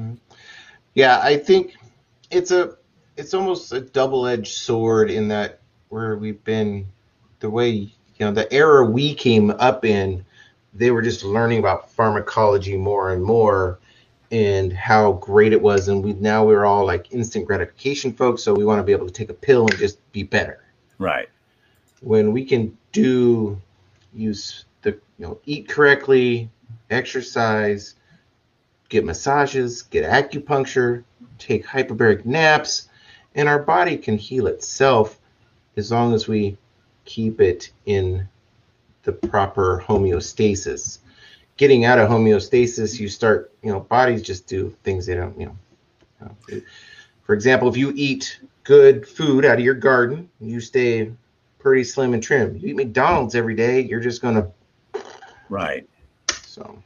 Mm-hmm. 0.01 0.15
Yeah, 0.99 1.21
I 1.23 1.37
think 1.37 1.77
it's 2.29 2.51
a 2.51 2.77
it's 3.17 3.33
almost 3.33 3.73
a 3.73 3.81
double-edged 3.81 4.53
sword 4.53 5.13
in 5.13 5.29
that 5.29 5.61
where 5.91 6.17
we've 6.17 6.43
been 6.43 6.89
the 7.39 7.49
way 7.49 7.69
you 7.71 7.93
know 8.19 8.33
the 8.33 8.53
era 8.53 8.85
we 8.85 9.15
came 9.15 9.53
up 9.53 9.85
in, 9.85 10.25
they 10.75 10.91
were 10.91 11.03
just 11.03 11.23
learning 11.23 11.61
about 11.61 11.89
pharmacology 11.93 12.77
more 12.77 13.13
and 13.13 13.23
more 13.23 13.79
and 14.33 14.73
how 14.73 15.13
great 15.13 15.53
it 15.53 15.63
was. 15.63 15.87
And 15.87 16.03
we 16.03 16.15
now 16.15 16.45
we're 16.45 16.65
all 16.65 16.85
like 16.85 17.13
instant 17.13 17.47
gratification 17.47 18.13
folks 18.13 18.43
so 18.43 18.53
we 18.53 18.65
want 18.65 18.81
to 18.81 18.83
be 18.83 18.91
able 18.91 19.07
to 19.07 19.13
take 19.13 19.31
a 19.31 19.35
pill 19.35 19.69
and 19.69 19.79
just 19.79 20.01
be 20.11 20.25
better. 20.25 20.65
Right. 20.99 21.29
When 22.01 22.33
we 22.33 22.45
can 22.45 22.77
do 22.91 23.63
use 24.13 24.65
the 24.83 24.91
you 24.91 25.27
know 25.29 25.39
eat 25.47 25.69
correctly 25.69 26.51
exercise 26.91 27.95
get 28.89 29.05
massages 29.05 29.83
get 29.83 30.05
acupuncture 30.05 31.05
take 31.39 31.67
hyperbaric 31.67 32.25
naps 32.25 32.89
and 33.35 33.49
our 33.49 33.59
body 33.59 33.97
can 33.97 34.17
heal 34.17 34.47
itself 34.47 35.19
as 35.77 35.93
long 35.93 36.15
as 36.15 36.27
we 36.27 36.57
keep 37.05 37.41
it 37.41 37.71
in 37.87 38.29
the 39.05 39.13
proper 39.13 39.83
homeostasis 39.87 40.99
getting 41.59 41.85
out 41.85 41.99
of 41.99 42.09
homeostasis, 42.09 42.99
you 42.99 43.09
start, 43.09 43.53
you 43.63 43.71
know, 43.71 43.81
bodies 43.81 44.23
just 44.23 44.47
do 44.47 44.75
things 44.85 45.05
they 45.05 45.15
don't, 45.15 45.39
you 45.39 45.55
know. 46.21 46.63
For 47.25 47.35
example, 47.35 47.69
if 47.69 47.77
you 47.77 47.93
eat 47.95 48.41
good 48.65 49.07
food 49.07 49.45
out 49.45 49.59
of 49.59 49.65
your 49.65 49.75
garden, 49.75 50.31
you 50.41 50.61
stay 50.61 51.13
pretty 51.59 51.85
slim 51.85 52.15
and 52.15 52.23
trim. 52.23 52.57
You 52.57 52.69
eat 52.69 52.77
McDonald's 52.77 53.35
every 53.35 53.55
day, 53.55 53.81
you're 53.81 54.01
just 54.01 54.23
going 54.23 54.37
to. 54.37 55.03
Right. 55.51 55.87
So. 56.43 56.83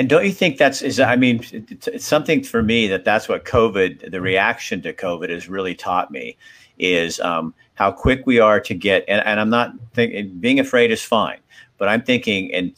And 0.00 0.08
don't 0.08 0.24
you 0.24 0.32
think 0.32 0.56
that's 0.56 0.80
is 0.80 0.98
I 0.98 1.14
mean 1.14 1.44
it's 1.68 2.06
something 2.06 2.42
for 2.42 2.62
me 2.62 2.88
that 2.88 3.04
that's 3.04 3.28
what 3.28 3.44
COVID 3.44 4.10
the 4.10 4.22
reaction 4.22 4.80
to 4.80 4.94
COVID 4.94 5.28
has 5.28 5.46
really 5.46 5.74
taught 5.74 6.10
me 6.10 6.38
is 6.78 7.20
um, 7.20 7.52
how 7.74 7.92
quick 7.92 8.22
we 8.24 8.40
are 8.40 8.60
to 8.60 8.74
get 8.74 9.04
and, 9.08 9.22
and 9.26 9.38
I'm 9.38 9.50
not 9.50 9.74
thinking 9.92 10.30
being 10.38 10.58
afraid 10.58 10.90
is 10.90 11.02
fine 11.02 11.38
but 11.76 11.88
I'm 11.88 12.02
thinking, 12.02 12.52
and 12.54 12.74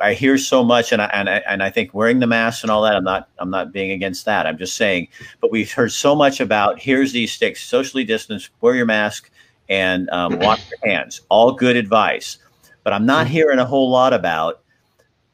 I 0.00 0.14
hear 0.14 0.38
so 0.38 0.64
much, 0.64 0.90
and 0.90 1.02
I, 1.02 1.06
and 1.12 1.28
I, 1.28 1.36
and 1.46 1.62
I 1.62 1.68
think 1.68 1.92
wearing 1.92 2.18
the 2.18 2.26
mask 2.26 2.64
and 2.64 2.70
all 2.70 2.80
that. 2.82 2.96
I'm 2.96 3.04
not 3.04 3.28
I'm 3.38 3.50
not 3.50 3.72
being 3.72 3.90
against 3.90 4.24
that. 4.24 4.46
I'm 4.46 4.56
just 4.56 4.74
saying, 4.74 5.08
but 5.42 5.50
we've 5.50 5.70
heard 5.70 5.92
so 5.92 6.14
much 6.14 6.40
about 6.40 6.78
here's 6.78 7.12
these 7.12 7.30
sticks, 7.30 7.62
socially 7.62 8.04
distance, 8.04 8.48
wear 8.62 8.74
your 8.74 8.86
mask, 8.86 9.30
and 9.68 10.08
um, 10.08 10.38
wash 10.38 10.62
your 10.70 10.90
hands. 10.90 11.20
All 11.28 11.52
good 11.52 11.76
advice, 11.76 12.38
but 12.84 12.94
I'm 12.94 13.04
not 13.04 13.26
hearing 13.26 13.58
a 13.58 13.66
whole 13.66 13.90
lot 13.90 14.14
about 14.14 14.60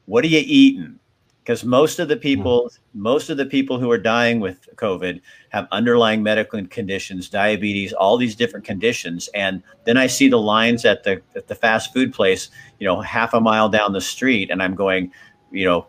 what 0.07 0.25
are 0.25 0.27
you 0.27 0.43
eating 0.45 0.99
because 1.45 1.63
most 1.63 1.99
of 1.99 2.07
the 2.07 2.17
people 2.17 2.71
most 2.93 3.29
of 3.29 3.37
the 3.37 3.45
people 3.45 3.79
who 3.79 3.91
are 3.91 3.99
dying 3.99 4.39
with 4.39 4.67
covid 4.75 5.21
have 5.49 5.67
underlying 5.71 6.23
medical 6.23 6.65
conditions 6.67 7.29
diabetes 7.29 7.93
all 7.93 8.17
these 8.17 8.35
different 8.35 8.65
conditions. 8.65 9.29
And 9.35 9.61
then 9.85 9.97
i 9.97 10.07
see 10.07 10.27
the 10.27 10.39
lines 10.39 10.85
at 10.85 11.03
the 11.03 11.21
at 11.35 11.47
the 11.47 11.55
fast 11.55 11.93
food 11.93 12.13
place 12.13 12.49
you 12.79 12.87
know 12.87 12.99
half 12.99 13.33
a 13.33 13.39
mile 13.39 13.69
down 13.69 13.93
the 13.93 14.01
street 14.01 14.49
and 14.49 14.61
i'm 14.61 14.75
going 14.75 15.11
you 15.51 15.65
know 15.65 15.85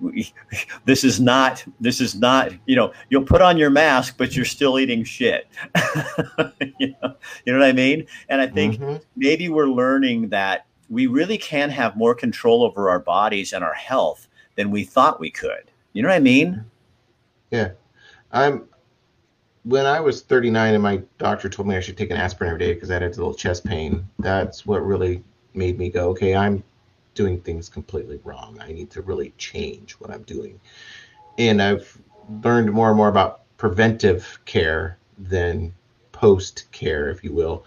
this 0.84 1.02
is 1.02 1.18
not 1.18 1.64
this 1.80 2.00
is 2.00 2.14
not 2.14 2.52
you 2.66 2.76
know 2.76 2.92
you'll 3.08 3.24
put 3.24 3.42
on 3.42 3.56
your 3.56 3.70
mask 3.70 4.16
but 4.18 4.36
you're 4.36 4.44
still 4.44 4.78
eating 4.78 5.04
shit. 5.04 5.48
You, 6.80 6.94
know, 7.02 7.14
you 7.44 7.52
know 7.52 7.58
what 7.58 7.68
i 7.68 7.72
mean? 7.72 8.06
And 8.28 8.40
i 8.40 8.46
think 8.46 8.76
mm-hmm. 8.76 8.96
maybe 9.16 9.48
we're 9.48 9.66
learning 9.66 10.28
that 10.28 10.66
we 10.88 11.06
really 11.06 11.38
can 11.38 11.70
have 11.70 11.96
more 11.96 12.14
control 12.14 12.62
over 12.62 12.88
our 12.88 13.00
bodies 13.00 13.52
and 13.52 13.64
our 13.64 13.74
health 13.74 14.27
than 14.58 14.72
we 14.72 14.82
thought 14.82 15.20
we 15.20 15.30
could. 15.30 15.70
You 15.92 16.02
know 16.02 16.08
what 16.08 16.16
I 16.16 16.20
mean? 16.20 16.64
Yeah. 17.52 17.70
I'm 18.32 18.64
when 19.62 19.86
I 19.86 20.00
was 20.00 20.22
39 20.22 20.74
and 20.74 20.82
my 20.82 21.00
doctor 21.18 21.48
told 21.48 21.68
me 21.68 21.76
I 21.76 21.80
should 21.80 21.96
take 21.96 22.10
an 22.10 22.16
aspirin 22.16 22.50
every 22.50 22.66
day 22.66 22.74
because 22.74 22.90
I 22.90 22.94
had 22.94 23.04
a 23.04 23.08
little 23.08 23.34
chest 23.34 23.64
pain, 23.64 24.06
that's 24.18 24.66
what 24.66 24.84
really 24.84 25.22
made 25.54 25.78
me 25.78 25.90
go, 25.90 26.08
okay, 26.10 26.34
I'm 26.34 26.64
doing 27.14 27.40
things 27.40 27.68
completely 27.68 28.20
wrong. 28.24 28.58
I 28.60 28.72
need 28.72 28.90
to 28.90 29.02
really 29.02 29.32
change 29.38 29.92
what 29.92 30.10
I'm 30.10 30.22
doing. 30.22 30.58
And 31.38 31.62
I've 31.62 31.96
learned 32.42 32.72
more 32.72 32.88
and 32.88 32.96
more 32.96 33.08
about 33.08 33.42
preventive 33.58 34.40
care 34.44 34.98
than 35.18 35.72
post 36.10 36.66
care, 36.72 37.10
if 37.10 37.22
you 37.22 37.32
will 37.32 37.64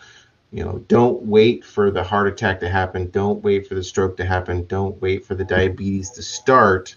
you 0.51 0.63
know 0.63 0.83
don't 0.87 1.21
wait 1.23 1.63
for 1.63 1.91
the 1.91 2.03
heart 2.03 2.27
attack 2.27 2.59
to 2.59 2.69
happen. 2.69 3.09
Don't 3.11 3.43
wait 3.43 3.67
for 3.67 3.75
the 3.75 3.83
stroke 3.83 4.17
to 4.17 4.25
happen. 4.25 4.65
Don't 4.65 5.01
wait 5.01 5.25
for 5.25 5.35
the 5.35 5.45
diabetes 5.45 6.09
to 6.11 6.21
start. 6.21 6.95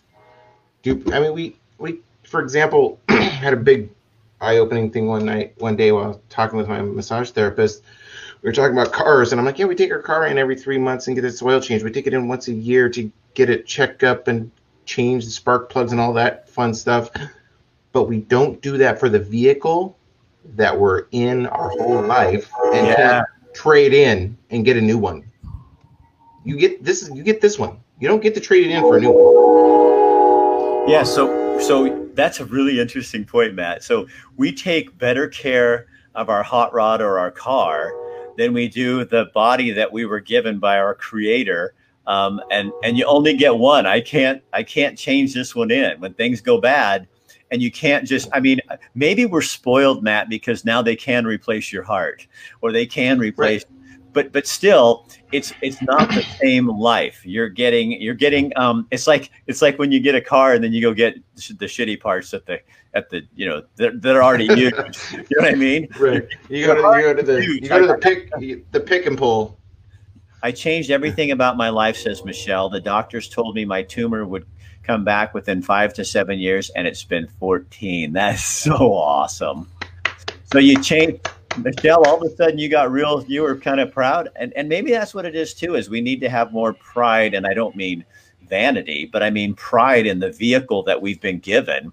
Do 0.82 1.02
i 1.12 1.20
mean 1.20 1.32
we 1.32 1.56
we 1.78 2.00
for 2.24 2.40
example 2.40 3.00
had 3.08 3.52
a 3.52 3.56
big 3.56 3.90
eye-opening 4.40 4.90
thing 4.90 5.06
one 5.06 5.24
night 5.24 5.54
one 5.58 5.76
day 5.76 5.92
while 5.92 6.20
talking 6.28 6.58
with 6.58 6.68
my 6.68 6.82
massage 6.82 7.30
therapist. 7.30 7.82
We 8.42 8.48
were 8.48 8.52
talking 8.52 8.76
about 8.76 8.92
cars 8.92 9.32
and 9.32 9.40
i'm 9.40 9.46
like 9.46 9.58
yeah 9.58 9.66
we 9.66 9.74
take 9.74 9.90
our 9.90 10.02
car 10.02 10.26
in 10.26 10.36
every 10.36 10.56
three 10.56 10.76
months 10.76 11.06
and 11.06 11.16
get 11.16 11.24
its 11.24 11.42
oil 11.42 11.60
changed 11.60 11.82
we 11.82 11.90
take 11.90 12.06
it 12.06 12.12
in 12.12 12.28
once 12.28 12.48
a 12.48 12.52
year 12.52 12.90
to 12.90 13.10
get 13.32 13.48
it 13.48 13.66
checked 13.66 14.02
up 14.02 14.28
and 14.28 14.50
change 14.84 15.24
the 15.24 15.30
spark 15.30 15.70
plugs 15.70 15.92
and 15.92 16.00
all 16.00 16.12
that 16.12 16.48
fun 16.48 16.74
stuff. 16.74 17.10
But 17.92 18.04
we 18.04 18.20
don't 18.20 18.60
do 18.60 18.76
that 18.78 18.98
for 18.98 19.08
the 19.08 19.20
vehicle 19.20 19.96
that 20.56 20.78
we're 20.78 21.06
in 21.12 21.46
our 21.46 21.70
whole 21.70 22.02
life 22.02 22.50
and 22.74 22.86
yeah 22.88 23.22
trade 23.54 23.94
in 23.94 24.36
and 24.50 24.64
get 24.64 24.76
a 24.76 24.80
new 24.80 24.98
one. 24.98 25.24
You 26.44 26.58
get 26.58 26.84
this 26.84 27.10
you 27.14 27.22
get 27.22 27.40
this 27.40 27.58
one. 27.58 27.78
You 28.00 28.08
don't 28.08 28.22
get 28.22 28.34
to 28.34 28.40
trade 28.40 28.66
it 28.66 28.70
in 28.70 28.82
for 28.82 28.98
a 28.98 29.00
new 29.00 29.10
one. 29.10 30.90
Yeah, 30.90 31.02
so 31.02 31.58
so 31.60 32.06
that's 32.14 32.40
a 32.40 32.44
really 32.44 32.80
interesting 32.80 33.24
point, 33.24 33.54
Matt. 33.54 33.82
So 33.82 34.06
we 34.36 34.52
take 34.52 34.96
better 34.98 35.28
care 35.28 35.86
of 36.14 36.28
our 36.28 36.42
hot 36.42 36.74
rod 36.74 37.00
or 37.00 37.18
our 37.18 37.30
car 37.30 37.92
than 38.36 38.52
we 38.52 38.68
do 38.68 39.04
the 39.04 39.26
body 39.32 39.70
that 39.70 39.92
we 39.92 40.04
were 40.04 40.20
given 40.20 40.58
by 40.58 40.78
our 40.78 40.94
creator. 40.94 41.74
Um, 42.06 42.40
and 42.50 42.70
and 42.82 42.98
you 42.98 43.06
only 43.06 43.34
get 43.34 43.56
one. 43.56 43.86
I 43.86 44.00
can't 44.00 44.42
I 44.52 44.62
can't 44.62 44.98
change 44.98 45.32
this 45.32 45.54
one 45.54 45.70
in. 45.70 45.98
When 46.00 46.12
things 46.14 46.40
go 46.40 46.60
bad, 46.60 47.08
and 47.50 47.62
you 47.62 47.70
can't 47.70 48.06
just 48.06 48.28
i 48.32 48.40
mean 48.40 48.60
maybe 48.94 49.26
we're 49.26 49.42
spoiled 49.42 50.02
matt 50.02 50.28
because 50.28 50.64
now 50.64 50.82
they 50.82 50.96
can 50.96 51.24
replace 51.24 51.72
your 51.72 51.82
heart 51.82 52.26
or 52.60 52.72
they 52.72 52.86
can 52.86 53.18
replace 53.18 53.64
right. 53.64 54.12
but 54.12 54.32
but 54.32 54.46
still 54.46 55.06
it's 55.34 55.52
it's 55.60 55.82
not 55.82 56.08
the 56.10 56.22
same 56.40 56.68
life. 56.68 57.20
You're 57.24 57.48
getting 57.48 58.00
you're 58.00 58.14
getting 58.14 58.56
um 58.56 58.86
it's 58.90 59.06
like 59.06 59.30
it's 59.46 59.60
like 59.60 59.78
when 59.78 59.90
you 59.92 60.00
get 60.00 60.14
a 60.14 60.20
car 60.20 60.54
and 60.54 60.62
then 60.62 60.72
you 60.72 60.80
go 60.80 60.94
get 60.94 61.16
the 61.34 61.66
shitty 61.66 62.00
parts 62.00 62.32
at 62.32 62.46
the 62.46 62.60
at 62.94 63.10
the 63.10 63.22
you 63.34 63.46
know 63.46 63.62
that, 63.76 64.00
that 64.00 64.16
are 64.16 64.22
already 64.22 64.44
used. 64.56 64.76
You 65.12 65.18
know 65.18 65.24
what 65.36 65.52
i 65.52 65.54
mean? 65.54 65.88
Right. 65.98 66.26
You 66.48 66.66
go 66.66 66.74
to, 66.74 66.98
you 66.98 67.02
go 67.02 67.14
to 67.14 67.22
the 67.22 67.44
you 67.44 67.68
go 67.68 67.80
to 67.80 67.86
the 67.86 67.98
pick 67.98 68.30
the 68.70 68.80
pick 68.80 69.06
and 69.06 69.18
pull. 69.18 69.58
I 70.42 70.52
changed 70.52 70.90
everything 70.90 71.30
about 71.30 71.56
my 71.56 71.70
life, 71.70 71.96
says 71.96 72.22
Michelle. 72.22 72.68
The 72.68 72.80
doctors 72.80 73.30
told 73.30 73.54
me 73.54 73.64
my 73.64 73.82
tumor 73.82 74.26
would 74.26 74.46
come 74.84 75.04
back 75.04 75.34
within 75.34 75.62
five 75.62 75.94
to 75.94 76.04
seven 76.04 76.38
years, 76.38 76.70
and 76.70 76.86
it's 76.86 77.04
been 77.04 77.26
14. 77.40 78.12
That's 78.12 78.44
so 78.44 78.94
awesome. 78.94 79.68
So 80.52 80.58
you 80.58 80.80
change, 80.80 81.20
Michelle. 81.58 82.06
All 82.06 82.22
of 82.22 82.30
a 82.30 82.36
sudden, 82.36 82.58
you 82.58 82.68
got 82.68 82.90
real. 82.90 83.24
You 83.26 83.42
were 83.42 83.56
kind 83.56 83.80
of 83.80 83.92
proud, 83.92 84.28
and 84.36 84.52
and 84.54 84.68
maybe 84.68 84.90
that's 84.90 85.14
what 85.14 85.24
it 85.24 85.34
is 85.34 85.54
too. 85.54 85.74
Is 85.74 85.90
we 85.90 86.00
need 86.00 86.20
to 86.20 86.28
have 86.28 86.52
more 86.52 86.72
pride, 86.72 87.34
and 87.34 87.46
I 87.46 87.54
don't 87.54 87.74
mean 87.74 88.04
vanity, 88.48 89.08
but 89.10 89.22
I 89.22 89.30
mean 89.30 89.54
pride 89.54 90.06
in 90.06 90.20
the 90.20 90.30
vehicle 90.30 90.82
that 90.84 91.00
we've 91.00 91.20
been 91.20 91.38
given 91.38 91.92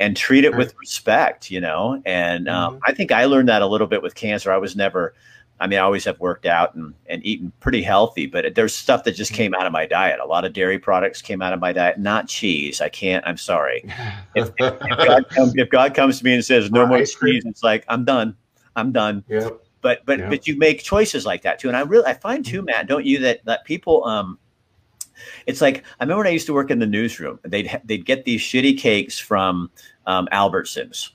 and 0.00 0.16
treat 0.16 0.44
it 0.44 0.56
with 0.56 0.74
respect, 0.78 1.50
you 1.50 1.60
know. 1.60 2.00
And 2.06 2.48
um, 2.48 2.74
mm-hmm. 2.74 2.82
I 2.86 2.94
think 2.94 3.12
I 3.12 3.24
learned 3.24 3.48
that 3.48 3.62
a 3.62 3.66
little 3.66 3.86
bit 3.86 4.02
with 4.02 4.14
cancer. 4.14 4.52
I 4.52 4.58
was 4.58 4.76
never 4.76 5.14
I 5.60 5.66
mean, 5.66 5.78
I 5.78 5.82
always 5.82 6.04
have 6.04 6.20
worked 6.20 6.46
out 6.46 6.74
and, 6.74 6.94
and 7.06 7.24
eaten 7.24 7.52
pretty 7.60 7.82
healthy, 7.82 8.26
but 8.26 8.54
there's 8.54 8.74
stuff 8.74 9.04
that 9.04 9.12
just 9.12 9.32
came 9.32 9.54
out 9.54 9.66
of 9.66 9.72
my 9.72 9.86
diet. 9.86 10.20
A 10.20 10.26
lot 10.26 10.44
of 10.44 10.52
dairy 10.52 10.78
products 10.78 11.20
came 11.20 11.42
out 11.42 11.52
of 11.52 11.60
my 11.60 11.72
diet, 11.72 11.98
not 11.98 12.28
cheese. 12.28 12.80
I 12.80 12.88
can't, 12.88 13.24
I'm 13.26 13.36
sorry. 13.36 13.84
If, 14.34 14.50
if, 14.58 14.78
God, 14.80 15.28
comes, 15.30 15.52
if 15.56 15.70
God 15.70 15.94
comes 15.94 16.18
to 16.18 16.24
me 16.24 16.34
and 16.34 16.44
says, 16.44 16.70
no 16.70 16.86
more 16.86 16.98
cheese, 16.98 17.44
it's 17.44 17.62
like, 17.64 17.84
I'm 17.88 18.04
done. 18.04 18.36
I'm 18.76 18.92
done. 18.92 19.24
Yep. 19.28 19.60
But, 19.80 20.04
but, 20.06 20.18
yep. 20.18 20.30
but 20.30 20.46
you 20.46 20.56
make 20.56 20.82
choices 20.82 21.26
like 21.26 21.42
that 21.42 21.58
too. 21.58 21.68
And 21.68 21.76
I 21.76 21.80
really, 21.80 22.06
I 22.06 22.14
find 22.14 22.44
too, 22.44 22.62
Matt, 22.62 22.86
don't 22.86 23.04
you, 23.04 23.18
that, 23.20 23.44
that 23.46 23.64
people, 23.64 24.04
um, 24.04 24.38
It's 25.46 25.60
like 25.60 25.84
I 25.98 26.04
remember 26.04 26.18
when 26.18 26.26
I 26.28 26.30
used 26.30 26.46
to 26.46 26.54
work 26.54 26.70
in 26.70 26.78
the 26.78 26.86
newsroom. 26.86 27.40
They'd 27.42 27.80
they'd 27.84 28.04
get 28.04 28.24
these 28.24 28.40
shitty 28.40 28.78
cakes 28.78 29.18
from 29.18 29.70
um, 30.06 30.28
Albertsons, 30.32 31.10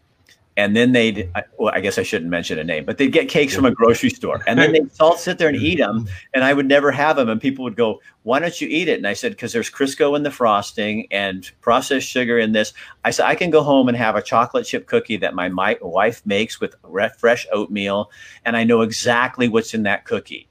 and 0.56 0.76
then 0.76 0.92
they'd 0.92 1.32
well, 1.58 1.74
I 1.74 1.80
guess 1.80 1.98
I 1.98 2.04
shouldn't 2.04 2.30
mention 2.30 2.60
a 2.60 2.64
name, 2.64 2.86
but 2.86 2.98
they'd 2.98 3.12
get 3.12 3.30
cakes 3.30 3.56
from 3.56 3.66
a 3.66 3.72
grocery 3.72 4.10
store, 4.10 4.42
and 4.48 4.60
then 4.60 4.72
they'd 4.72 4.90
all 5.00 5.18
sit 5.18 5.38
there 5.38 5.50
and 5.50 5.58
eat 5.58 5.78
them, 5.78 6.08
and 6.34 6.44
I 6.44 6.54
would 6.54 6.68
never 6.68 6.92
have 6.92 7.16
them, 7.16 7.30
and 7.30 7.42
people 7.42 7.64
would 7.64 7.76
go, 7.76 8.02
"Why 8.24 8.40
don't 8.40 8.60
you 8.62 8.68
eat 8.68 8.88
it?" 8.88 8.98
And 8.98 9.08
I 9.08 9.14
said, 9.14 9.32
"Because 9.32 9.54
there's 9.54 9.70
Crisco 9.70 10.16
in 10.16 10.24
the 10.24 10.32
frosting 10.32 11.08
and 11.12 11.50
processed 11.62 12.08
sugar 12.08 12.38
in 12.38 12.52
this." 12.52 12.74
I 13.04 13.12
said, 13.12 13.26
"I 13.26 13.36
can 13.36 13.50
go 13.50 13.64
home 13.64 13.88
and 13.88 13.98
have 13.98 14.16
a 14.16 14.22
chocolate 14.22 14.66
chip 14.66 14.86
cookie 14.86 15.18
that 15.18 15.34
my, 15.34 15.50
my 15.50 15.78
wife 15.82 16.22
makes 16.26 16.60
with 16.60 16.76
fresh 17.18 17.48
oatmeal, 17.52 18.12
and 18.46 18.56
I 18.56 18.64
know 18.64 18.82
exactly 18.82 19.48
what's 19.48 19.74
in 19.74 19.84
that 19.84 20.06
cookie." 20.06 20.48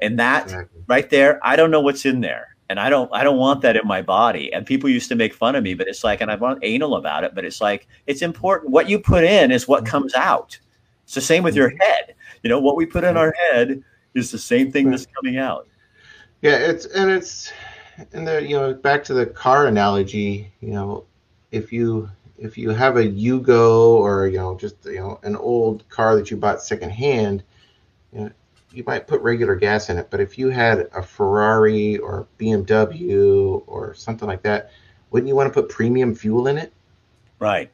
And 0.00 0.18
that 0.18 0.44
exactly. 0.44 0.82
right 0.88 1.08
there, 1.10 1.38
I 1.42 1.56
don't 1.56 1.70
know 1.70 1.80
what's 1.80 2.04
in 2.04 2.20
there. 2.22 2.51
And 2.68 2.80
I 2.80 2.88
don't 2.88 3.10
I 3.12 3.22
don't 3.22 3.38
want 3.38 3.60
that 3.62 3.76
in 3.76 3.86
my 3.86 4.02
body. 4.02 4.52
And 4.52 4.64
people 4.64 4.88
used 4.88 5.08
to 5.10 5.14
make 5.14 5.34
fun 5.34 5.54
of 5.56 5.62
me, 5.62 5.74
but 5.74 5.88
it's 5.88 6.04
like, 6.04 6.20
and 6.20 6.30
I'm 6.30 6.40
not 6.40 6.58
anal 6.62 6.96
about 6.96 7.24
it, 7.24 7.34
but 7.34 7.44
it's 7.44 7.60
like 7.60 7.86
it's 8.06 8.22
important. 8.22 8.70
What 8.70 8.88
you 8.88 8.98
put 8.98 9.24
in 9.24 9.50
is 9.50 9.68
what 9.68 9.84
mm-hmm. 9.84 9.90
comes 9.90 10.14
out. 10.14 10.58
It's 11.04 11.14
the 11.14 11.20
same 11.20 11.42
with 11.42 11.54
your 11.54 11.70
mm-hmm. 11.70 11.82
head. 11.82 12.14
You 12.42 12.50
know, 12.50 12.60
what 12.60 12.76
we 12.76 12.86
put 12.86 13.04
in 13.04 13.16
our 13.16 13.34
head 13.50 13.82
is 14.14 14.30
the 14.30 14.38
same 14.38 14.72
thing 14.72 14.90
that's 14.90 15.06
coming 15.06 15.38
out. 15.38 15.68
Yeah, 16.40 16.56
it's 16.56 16.86
and 16.86 17.10
it's 17.10 17.52
and 18.12 18.26
the 18.26 18.42
you 18.42 18.56
know 18.56 18.74
back 18.74 19.04
to 19.04 19.14
the 19.14 19.26
car 19.26 19.66
analogy. 19.66 20.52
You 20.60 20.70
know, 20.70 21.04
if 21.50 21.72
you 21.72 22.10
if 22.38 22.58
you 22.58 22.70
have 22.70 22.96
a 22.96 23.04
Yugo 23.04 23.94
or 23.94 24.26
you 24.26 24.38
know 24.38 24.56
just 24.56 24.84
you 24.84 25.00
know 25.00 25.20
an 25.22 25.36
old 25.36 25.88
car 25.88 26.16
that 26.16 26.30
you 26.30 26.36
bought 26.36 26.62
secondhand, 26.62 27.42
you 28.12 28.20
know, 28.20 28.30
you 28.74 28.84
might 28.86 29.06
put 29.06 29.20
regular 29.20 29.54
gas 29.54 29.90
in 29.90 29.98
it, 29.98 30.08
but 30.10 30.20
if 30.20 30.38
you 30.38 30.48
had 30.48 30.88
a 30.94 31.02
Ferrari 31.02 31.98
or 31.98 32.26
BMW 32.38 33.62
or 33.66 33.94
something 33.94 34.28
like 34.28 34.42
that, 34.42 34.70
wouldn't 35.10 35.28
you 35.28 35.36
want 35.36 35.52
to 35.52 35.52
put 35.52 35.68
premium 35.68 36.14
fuel 36.14 36.46
in 36.48 36.58
it? 36.58 36.72
Right. 37.38 37.70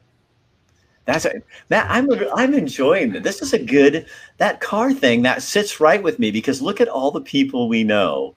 That's 1.05 1.25
a, 1.25 1.41
that 1.69 1.87
I'm 1.89 2.07
I'm 2.35 2.53
enjoying 2.53 3.13
that. 3.13 3.23
This 3.23 3.41
is 3.41 3.53
a 3.53 3.59
good 3.59 4.05
that 4.37 4.61
car 4.61 4.93
thing 4.93 5.23
that 5.23 5.41
sits 5.41 5.79
right 5.79 6.01
with 6.03 6.19
me 6.19 6.29
because 6.29 6.61
look 6.61 6.79
at 6.79 6.87
all 6.87 7.09
the 7.09 7.21
people 7.21 7.67
we 7.67 7.83
know 7.83 8.35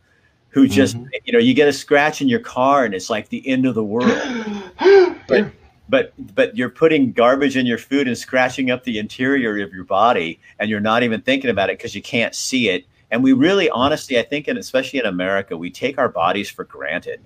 who 0.48 0.66
just 0.66 0.96
mm-hmm. 0.96 1.06
you 1.24 1.34
know 1.34 1.38
you 1.38 1.52
get 1.52 1.68
a 1.68 1.72
scratch 1.72 2.22
in 2.22 2.28
your 2.28 2.40
car 2.40 2.86
and 2.86 2.94
it's 2.94 3.10
like 3.10 3.28
the 3.28 3.46
end 3.46 3.66
of 3.66 3.74
the 3.74 3.84
world. 3.84 4.10
but, 5.28 5.50
but 5.92 6.14
but 6.34 6.56
you're 6.56 6.70
putting 6.70 7.12
garbage 7.12 7.54
in 7.54 7.66
your 7.66 7.76
food 7.76 8.08
and 8.08 8.16
scratching 8.16 8.70
up 8.70 8.82
the 8.82 8.98
interior 8.98 9.62
of 9.62 9.74
your 9.74 9.84
body 9.84 10.40
and 10.58 10.70
you're 10.70 10.80
not 10.80 11.02
even 11.02 11.20
thinking 11.20 11.50
about 11.50 11.68
it 11.68 11.76
because 11.76 11.94
you 11.94 12.00
can't 12.00 12.34
see 12.34 12.70
it. 12.70 12.86
And 13.10 13.22
we 13.22 13.34
really 13.34 13.68
honestly 13.68 14.18
i 14.18 14.22
think 14.22 14.48
and 14.48 14.58
especially 14.58 15.00
in 15.00 15.04
america 15.04 15.54
we 15.54 15.70
take 15.70 15.98
our 15.98 16.08
bodies 16.08 16.48
for 16.48 16.64
granted. 16.64 17.20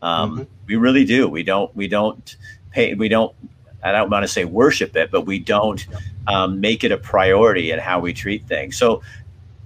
Um, 0.00 0.30
mm-hmm. 0.30 0.42
we 0.66 0.76
really 0.76 1.04
do. 1.04 1.28
We 1.28 1.42
don't 1.42 1.74
we 1.76 1.86
don't 1.86 2.36
pay 2.70 2.94
we 2.94 3.10
don't 3.10 3.34
i 3.84 3.92
don't 3.92 4.08
want 4.08 4.22
to 4.22 4.28
say 4.28 4.44
worship 4.46 4.96
it 4.96 5.10
but 5.10 5.22
we 5.22 5.38
don't 5.38 5.86
um, 6.28 6.60
make 6.60 6.84
it 6.84 6.92
a 6.92 6.96
priority 6.96 7.72
in 7.72 7.78
how 7.78 8.00
we 8.00 8.14
treat 8.14 8.46
things. 8.46 8.78
So 8.78 9.02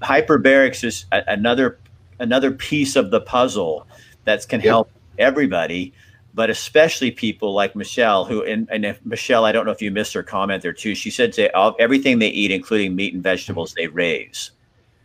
hyperbarics 0.00 0.82
is 0.82 1.06
a, 1.12 1.22
another 1.28 1.78
another 2.18 2.50
piece 2.50 2.96
of 2.96 3.12
the 3.12 3.20
puzzle 3.20 3.86
that 4.24 4.48
can 4.48 4.60
yep. 4.60 4.68
help 4.68 4.90
everybody 5.16 5.92
but 6.34 6.50
especially 6.50 7.10
people 7.10 7.52
like 7.52 7.76
Michelle, 7.76 8.24
who 8.24 8.42
and, 8.42 8.68
and 8.70 8.84
if 8.84 9.04
Michelle, 9.04 9.44
I 9.44 9.52
don't 9.52 9.66
know 9.66 9.72
if 9.72 9.82
you 9.82 9.90
missed 9.90 10.14
her 10.14 10.22
comment 10.22 10.62
there 10.62 10.72
too. 10.72 10.94
She 10.94 11.10
said 11.10 11.32
to 11.34 11.54
all, 11.54 11.76
everything 11.78 12.18
they 12.18 12.28
eat, 12.28 12.50
including 12.50 12.96
meat 12.96 13.14
and 13.14 13.22
vegetables, 13.22 13.74
they 13.74 13.86
raise. 13.86 14.52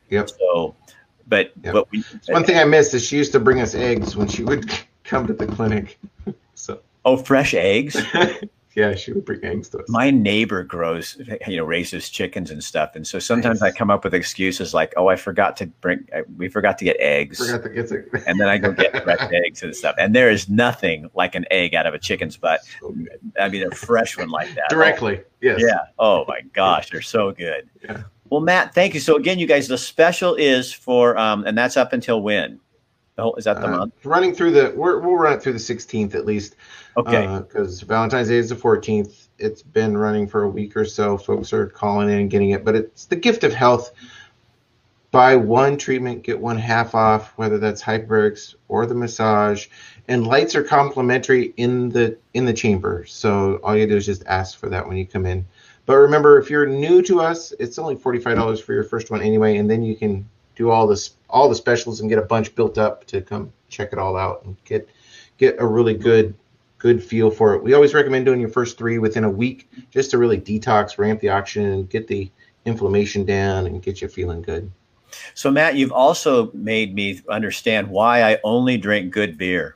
Yep. 0.09 0.29
So, 0.29 0.75
but 1.27 1.51
yep. 1.63 1.73
but 1.73 1.91
we, 1.91 2.03
one 2.27 2.43
thing 2.43 2.57
I 2.57 2.63
missed 2.63 2.93
is 2.93 3.05
she 3.05 3.17
used 3.17 3.33
to 3.33 3.39
bring 3.39 3.59
us 3.59 3.75
eggs 3.75 4.15
when 4.15 4.27
she 4.27 4.43
would 4.43 4.71
come 5.03 5.27
to 5.27 5.33
the 5.33 5.47
clinic. 5.47 5.99
so. 6.55 6.79
Oh, 7.03 7.17
fresh 7.17 7.53
eggs. 7.53 7.97
Yeah, 8.77 8.93
she 8.93 9.11
would 9.11 9.25
bring 9.25 9.43
eggs 9.43 9.69
to 9.69 9.79
us. 9.79 9.85
My 9.89 10.11
neighbor 10.11 10.63
grows, 10.63 11.19
you 11.47 11.57
know, 11.57 11.65
raises 11.65 12.09
chickens 12.09 12.51
and 12.51 12.63
stuff, 12.63 12.95
and 12.95 13.07
so 13.07 13.17
sometimes 13.17 13.59
nice. 13.59 13.73
I 13.73 13.75
come 13.75 13.89
up 13.89 14.03
with 14.03 14.13
excuses 14.13 14.71
like, 14.71 14.93
"Oh, 14.95 15.07
I 15.07 15.15
forgot 15.15 15.57
to 15.57 15.65
bring, 15.65 16.07
we 16.37 16.47
forgot 16.47 16.77
to 16.77 16.85
get 16.85 16.95
eggs," 16.99 17.39
forgot 17.39 17.63
to 17.63 17.69
get 17.69 17.89
the- 17.89 18.23
and 18.27 18.39
then 18.39 18.47
I 18.47 18.59
go 18.59 18.71
get 18.71 19.03
fresh 19.03 19.31
eggs 19.31 19.63
and 19.63 19.75
stuff. 19.75 19.95
And 19.97 20.13
there 20.13 20.29
is 20.29 20.47
nothing 20.47 21.09
like 21.15 21.33
an 21.33 21.45
egg 21.49 21.73
out 21.73 21.87
of 21.87 21.95
a 21.95 21.99
chicken's 21.99 22.37
butt. 22.37 22.59
So 22.79 22.95
I 23.39 23.49
mean, 23.49 23.63
a 23.63 23.71
fresh 23.71 24.15
one 24.15 24.29
like 24.29 24.53
that. 24.53 24.69
Directly, 24.69 25.21
oh, 25.21 25.29
yes. 25.41 25.59
Yeah. 25.59 25.79
Oh 25.97 26.25
my 26.27 26.41
gosh, 26.53 26.91
they're 26.91 27.01
so 27.01 27.31
good. 27.31 27.67
Yeah. 27.83 28.03
Well, 28.29 28.41
Matt, 28.41 28.75
thank 28.75 28.93
you. 28.93 28.99
So 28.99 29.15
again, 29.15 29.39
you 29.39 29.47
guys, 29.47 29.67
the 29.67 29.77
special 29.79 30.35
is 30.35 30.71
for, 30.71 31.17
um, 31.17 31.45
and 31.45 31.57
that's 31.57 31.77
up 31.77 31.93
until 31.93 32.21
when? 32.21 32.59
Oh, 33.17 33.33
is 33.33 33.45
that 33.45 33.59
the 33.61 33.67
uh, 33.67 33.77
month? 33.77 33.93
Running 34.03 34.33
through 34.33 34.51
the, 34.51 34.71
we 34.75 34.81
will 34.81 35.17
run 35.17 35.33
it 35.33 35.41
through 35.41 35.53
the 35.53 35.59
16th 35.59 36.13
at 36.13 36.25
least. 36.25 36.55
Okay. 36.95 37.25
Because 37.39 37.81
uh, 37.81 37.85
Valentine's 37.85 38.27
Day 38.27 38.37
is 38.37 38.49
the 38.49 38.55
14th. 38.55 39.27
It's 39.39 39.63
been 39.63 39.97
running 39.97 40.27
for 40.27 40.43
a 40.43 40.49
week 40.49 40.75
or 40.77 40.85
so. 40.85 41.17
Folks 41.17 41.53
are 41.53 41.67
calling 41.67 42.09
in 42.09 42.19
and 42.19 42.29
getting 42.29 42.51
it, 42.51 42.63
but 42.63 42.75
it's 42.75 43.05
the 43.05 43.15
gift 43.15 43.43
of 43.43 43.53
health. 43.53 43.91
Buy 45.11 45.35
one 45.35 45.77
treatment, 45.77 46.23
get 46.23 46.39
one 46.39 46.57
half 46.57 46.93
off, 46.93 47.33
whether 47.37 47.57
that's 47.57 47.81
hyperbarics 47.81 48.55
or 48.67 48.85
the 48.85 48.93
massage. 48.93 49.67
And 50.07 50.27
lights 50.27 50.53
are 50.55 50.63
complimentary 50.63 51.53
in 51.57 51.89
the 51.89 52.17
in 52.33 52.45
the 52.45 52.53
chamber. 52.53 53.05
So 53.05 53.55
all 53.63 53.75
you 53.75 53.87
do 53.87 53.95
is 53.95 54.05
just 54.05 54.25
ask 54.25 54.57
for 54.59 54.69
that 54.69 54.87
when 54.87 54.97
you 54.97 55.05
come 55.05 55.25
in. 55.25 55.45
But 55.85 55.95
remember, 55.95 56.37
if 56.37 56.49
you're 56.49 56.67
new 56.67 57.01
to 57.03 57.21
us, 57.21 57.53
it's 57.59 57.79
only 57.79 57.95
$45 57.95 58.61
for 58.61 58.73
your 58.73 58.83
first 58.83 59.09
one 59.09 59.21
anyway, 59.21 59.55
and 59.55 59.69
then 59.69 59.83
you 59.83 59.95
can 59.95 60.27
do 60.57 60.71
all 60.71 60.87
this 60.87 61.11
all 61.29 61.47
the 61.47 61.55
specials 61.55 62.01
and 62.01 62.09
get 62.09 62.19
a 62.19 62.23
bunch 62.23 62.53
built 62.55 62.77
up 62.77 63.05
to 63.05 63.21
come 63.21 63.53
check 63.69 63.93
it 63.93 63.99
all 63.99 64.17
out 64.17 64.43
and 64.43 64.57
get 64.65 64.89
get 65.37 65.55
a 65.59 65.65
really 65.65 65.93
good 65.93 66.33
good 66.79 67.03
feel 67.03 67.31
for 67.31 67.55
it. 67.55 67.63
We 67.63 67.73
always 67.73 67.93
recommend 67.93 68.25
doing 68.25 68.39
your 68.39 68.49
first 68.49 68.77
three 68.77 68.99
within 68.99 69.23
a 69.23 69.29
week 69.29 69.69
just 69.89 70.11
to 70.11 70.17
really 70.17 70.39
detox, 70.39 70.97
ramp 70.97 71.21
the 71.21 71.29
oxygen, 71.29 71.85
get 71.85 72.07
the 72.07 72.29
inflammation 72.65 73.25
down, 73.25 73.65
and 73.65 73.81
get 73.81 74.01
you 74.01 74.07
feeling 74.07 74.41
good. 74.41 74.71
So, 75.33 75.49
Matt, 75.49 75.75
you've 75.75 75.91
also 75.91 76.51
made 76.53 76.93
me 76.93 77.21
understand 77.29 77.89
why 77.89 78.21
I 78.21 78.37
only 78.43 78.77
drink 78.77 79.13
good 79.13 79.37
beer 79.37 79.75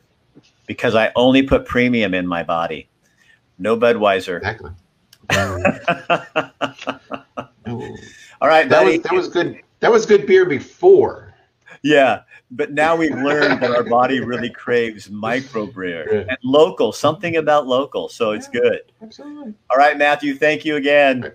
because 0.68 0.94
I 0.94 1.12
only 1.16 1.44
put 1.44 1.66
premium 1.66 2.14
in 2.14 2.28
my 2.28 2.44
body. 2.44 2.90
No 3.58 3.78
Budweiser. 3.78 4.38
Exactly. 4.38 4.72
All 8.42 8.48
right, 8.48 8.68
that 8.70 8.84
was 8.84 9.02
that 9.02 9.14
was 9.14 9.28
good. 9.30 9.62
That 9.82 9.92
was 9.92 10.06
good 10.06 10.26
beer 10.26 10.46
before. 10.46 11.34
Yeah, 11.84 12.22
but 12.52 12.72
now 12.72 12.96
we've 12.96 13.16
learned 13.16 13.62
that 13.62 13.72
our 13.72 13.84
body 13.84 14.20
really 14.20 14.50
craves 14.56 15.08
microbrew 15.08 16.28
and 16.30 16.38
local, 16.44 16.92
something 16.92 17.38
about 17.38 17.66
local. 17.66 18.08
So 18.08 18.32
it's 18.32 18.48
yeah, 18.54 18.62
good. 18.62 18.82
Absolutely. 19.02 19.54
All 19.70 19.78
right, 19.78 19.98
Matthew. 19.98 20.36
Thank 20.36 20.64
you 20.64 20.76
again. 20.76 21.32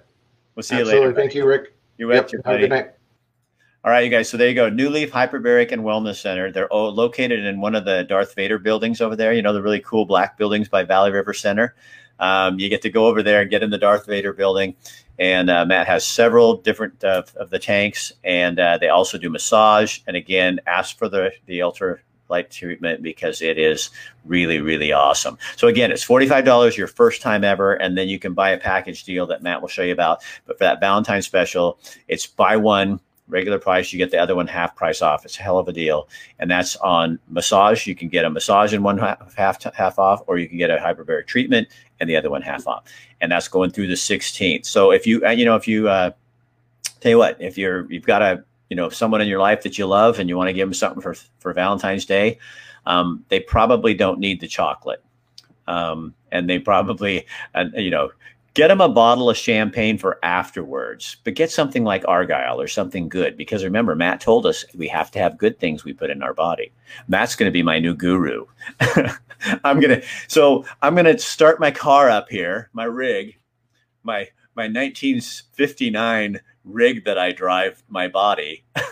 We'll 0.55 0.63
see 0.63 0.77
absolutely. 0.77 0.95
you 0.95 1.01
later. 1.01 1.15
Thank 1.15 1.35
you, 1.35 1.47
Rick. 1.47 1.75
You're 1.99 2.13
yep. 2.13 2.31
Have 2.45 2.55
a 2.55 2.59
good 2.59 2.71
night. 2.71 2.91
All 3.85 3.91
right, 3.91 4.05
you 4.05 4.11
guys. 4.11 4.29
So 4.29 4.37
there 4.37 4.49
you 4.49 4.55
go. 4.55 4.69
New 4.69 4.91
Leaf 4.91 5.11
Hyperbaric 5.11 5.73
and 5.73 5.83
Wellness 5.83 6.21
Center. 6.21 6.51
They're 6.53 6.69
located 6.71 7.45
in 7.45 7.61
one 7.61 7.75
of 7.75 7.85
the 7.85 8.05
Darth 8.05 8.35
Vader 8.35 8.59
buildings 8.59 9.01
over 9.01 9.17
there. 9.17 9.33
You 9.33 9.43
know, 9.43 9.53
the 9.53 9.63
really 9.63 9.81
cool 9.81 10.07
black 10.07 10.37
buildings 10.37 10.69
by 10.69 10.85
Valley 10.85 11.13
River 11.13 11.33
Center. 11.33 11.75
Um, 12.19 12.59
you 12.59 12.69
get 12.69 12.83
to 12.83 12.91
go 12.91 13.07
over 13.07 13.23
there 13.23 13.43
and 13.43 13.51
get 13.51 13.63
in 13.63 13.71
the 13.71 13.79
Darth 13.79 14.07
Vader 14.07 14.33
building. 14.33 14.75
And 15.19 15.49
uh, 15.49 15.65
Matt 15.65 15.87
has 15.87 16.07
several 16.07 16.59
different 16.59 17.03
uh, 17.03 17.23
of 17.37 17.51
the 17.51 17.59
tanks, 17.59 18.13
and 18.23 18.59
uh, 18.59 18.77
they 18.79 18.89
also 18.89 19.17
do 19.17 19.31
massage. 19.31 20.01
And 20.07 20.17
again, 20.17 20.61
ask 20.67 20.99
for 20.99 21.09
the 21.09 21.33
the 21.47 21.63
ultra 21.63 21.99
light 22.29 22.51
treatment 22.51 23.03
because 23.03 23.41
it 23.41 23.57
is 23.57 23.91
really 24.25 24.61
really 24.61 24.93
awesome. 24.93 25.39
So 25.57 25.69
again, 25.69 25.91
it's 25.91 26.03
forty 26.03 26.27
five 26.27 26.45
dollars 26.45 26.77
your 26.77 26.87
first 26.87 27.23
time 27.23 27.45
ever, 27.45 27.75
and 27.75 27.97
then 27.97 28.09
you 28.09 28.19
can 28.19 28.35
buy 28.35 28.51
a 28.51 28.59
package 28.59 29.05
deal 29.05 29.27
that 29.29 29.43
Matt 29.43 29.63
will 29.63 29.69
show 29.69 29.83
you 29.83 29.93
about. 29.93 30.23
But 30.47 30.59
for 30.59 30.65
that 30.65 30.81
Valentine 30.81 31.23
special, 31.23 31.79
it's 32.09 32.27
buy 32.27 32.57
one 32.57 33.01
regular 33.29 33.59
price. 33.59 33.93
You 33.93 33.99
get 33.99 34.11
the 34.11 34.19
other 34.19 34.37
one 34.37 34.47
half 34.47 34.77
price 34.77 35.03
off. 35.03 35.25
It's 35.25 35.39
a 35.39 35.43
hell 35.43 35.59
of 35.59 35.69
a 35.69 35.73
deal, 35.73 36.09
and 36.39 36.51
that's 36.51 36.77
on 36.77 37.19
massage. 37.29 37.87
You 37.87 37.95
can 37.95 38.09
get 38.09 38.25
a 38.25 38.31
massage 38.31 38.75
in 38.75 38.83
one 38.83 38.99
half 38.99 39.35
half, 39.35 39.63
half 39.75 39.99
off, 39.99 40.23
or 40.27 40.39
you 40.39 40.49
can 40.49 40.59
get 40.59 40.71
a 40.71 40.77
hyperbaric 40.77 41.27
treatment 41.27 41.69
and 42.01 42.09
the 42.09 42.17
other 42.17 42.31
one 42.31 42.43
half 42.43 42.67
off, 42.67 42.85
and 43.21 43.31
that's 43.33 43.49
going 43.49 43.71
through 43.71 43.87
the 43.87 43.95
16th. 43.95 44.67
So 44.67 44.91
if 44.91 45.07
you 45.07 45.25
uh, 45.27 45.31
you 45.31 45.45
know 45.45 45.57
if 45.57 45.67
you 45.67 45.89
uh, 45.89 46.11
tell 47.01 47.11
you 47.11 47.19
what, 47.19 47.41
if 47.41 47.57
you're 47.57 47.91
you've 47.91 48.07
got 48.07 48.23
a 48.23 48.45
you 48.71 48.77
know 48.77 48.89
someone 48.89 49.21
in 49.21 49.29
your 49.29 49.41
life 49.41 49.63
that 49.63 49.79
you 49.79 49.87
love 49.87 50.19
and 50.19 50.29
you 50.29 50.37
want 50.37 50.49
to 50.49 50.53
give 50.53 50.69
them 50.69 50.75
something 50.75 51.03
for 51.03 51.15
for 51.39 51.53
Valentine's 51.53 52.05
Day, 52.05 52.39
um, 52.87 53.25
they 53.29 53.41
probably 53.41 53.95
don't 53.95 54.19
need 54.19 54.41
the 54.41 54.49
chocolate. 54.49 55.03
Um, 55.69 56.15
and 56.31 56.49
they 56.49 56.61
probably, 56.61 57.27
uh, 57.55 57.65
you 57.75 57.91
know, 57.91 58.11
get 58.57 58.69
them 58.69 58.81
a 58.81 58.89
bottle 58.89 59.29
of 59.29 59.37
champagne 59.37 59.99
for 59.99 60.19
afterwards, 60.23 61.19
but 61.25 61.35
get 61.35 61.51
something 61.51 61.85
like 61.85 62.09
Argyle 62.09 62.59
or 62.59 62.67
something 62.67 63.07
good. 63.07 63.37
Because 63.37 63.63
remember, 63.63 63.95
Matt 63.95 64.19
told 64.19 64.47
us 64.47 64.65
we 64.75 64.89
have 64.89 65.11
to 65.11 65.19
have 65.19 65.37
good 65.37 65.59
things 65.59 65.85
we 65.85 65.93
put 65.93 66.09
in 66.09 66.23
our 66.23 66.33
body. 66.33 66.73
Matt's 67.07 67.37
going 67.37 67.49
to 67.49 67.53
be 67.53 67.63
my 67.63 67.79
new 67.79 67.95
guru. 67.95 68.47
I'm 69.63 69.79
going 69.79 70.01
to, 70.01 70.03
so 70.27 70.65
I'm 70.81 70.95
going 70.95 71.05
to 71.05 71.19
start 71.19 71.61
my 71.61 71.71
car 71.71 72.09
up 72.09 72.31
here, 72.31 72.71
my 72.73 72.85
rig, 72.85 73.37
my, 74.03 74.27
my 74.55 74.65
1959 74.69 76.41
rig 76.65 77.05
that 77.05 77.19
I 77.19 77.33
drive 77.33 77.83
my 77.89 78.09
body. 78.09 78.65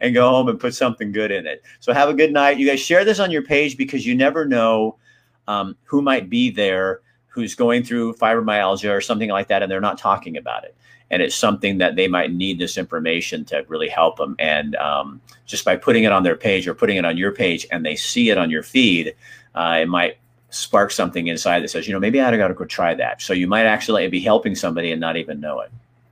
and 0.00 0.14
go 0.14 0.30
home 0.30 0.48
and 0.48 0.58
put 0.58 0.74
something 0.74 1.12
good 1.12 1.30
in 1.30 1.46
it. 1.46 1.62
So 1.78 1.92
have 1.92 2.08
a 2.08 2.14
good 2.14 2.32
night. 2.32 2.58
You 2.58 2.66
guys 2.66 2.80
share 2.80 3.04
this 3.04 3.20
on 3.20 3.30
your 3.30 3.42
page 3.42 3.76
because 3.76 4.04
you 4.04 4.16
never 4.16 4.44
know 4.44 4.98
um, 5.46 5.76
who 5.84 6.02
might 6.02 6.28
be 6.28 6.50
there 6.50 7.02
who's 7.34 7.56
going 7.56 7.82
through 7.82 8.14
fibromyalgia 8.14 8.96
or 8.96 9.00
something 9.00 9.28
like 9.28 9.48
that, 9.48 9.62
and 9.62 9.70
they're 9.70 9.80
not 9.80 9.98
talking 9.98 10.36
about 10.36 10.62
it. 10.62 10.76
And 11.10 11.20
it's 11.20 11.34
something 11.34 11.78
that 11.78 11.96
they 11.96 12.06
might 12.06 12.32
need 12.32 12.58
this 12.58 12.78
information 12.78 13.44
to 13.46 13.64
really 13.68 13.88
help 13.88 14.16
them. 14.16 14.36
And 14.38 14.76
um, 14.76 15.20
just 15.44 15.64
by 15.64 15.76
putting 15.76 16.04
it 16.04 16.12
on 16.12 16.22
their 16.22 16.36
page 16.36 16.66
or 16.66 16.74
putting 16.74 16.96
it 16.96 17.04
on 17.04 17.16
your 17.16 17.32
page 17.32 17.66
and 17.72 17.84
they 17.84 17.96
see 17.96 18.30
it 18.30 18.38
on 18.38 18.50
your 18.50 18.62
feed, 18.62 19.14
uh, 19.54 19.80
it 19.82 19.88
might 19.88 20.16
spark 20.50 20.92
something 20.92 21.26
inside 21.26 21.60
that 21.60 21.68
says, 21.68 21.86
you 21.86 21.92
know, 21.92 22.00
maybe 22.00 22.20
I 22.20 22.36
got 22.36 22.48
to 22.48 22.54
go 22.54 22.64
try 22.64 22.94
that. 22.94 23.20
So 23.20 23.32
you 23.32 23.46
might 23.48 23.66
actually 23.66 24.06
be 24.08 24.20
helping 24.20 24.54
somebody 24.54 24.92
and 24.92 25.00
not 25.00 25.16
even 25.16 25.40
know 25.40 25.60
it. 25.60 25.70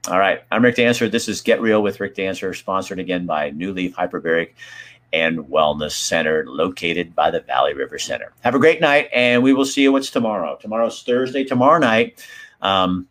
All 0.08 0.18
right. 0.18 0.42
I'm 0.50 0.64
Rick 0.64 0.76
Dancer. 0.76 1.08
This 1.08 1.28
is 1.28 1.40
Get 1.40 1.60
Real 1.60 1.80
with 1.80 2.00
Rick 2.00 2.16
Dancer, 2.16 2.52
sponsored 2.52 2.98
again 2.98 3.24
by 3.24 3.50
New 3.50 3.72
Leaf 3.72 3.94
Hyperbaric 3.94 4.50
and 5.12 5.38
Wellness 5.40 5.92
Center, 5.92 6.44
located 6.46 7.14
by 7.14 7.30
the 7.30 7.40
Valley 7.40 7.74
River 7.74 7.98
Center. 7.98 8.32
Have 8.40 8.54
a 8.54 8.58
great 8.58 8.80
night, 8.80 9.08
and 9.12 9.42
we 9.42 9.52
will 9.52 9.64
see 9.64 9.82
you. 9.82 9.92
What's 9.92 10.10
tomorrow? 10.10 10.56
Tomorrow's 10.60 11.02
Thursday. 11.02 11.44
Tomorrow 11.44 11.78
night, 11.78 12.26
um, 12.60 13.08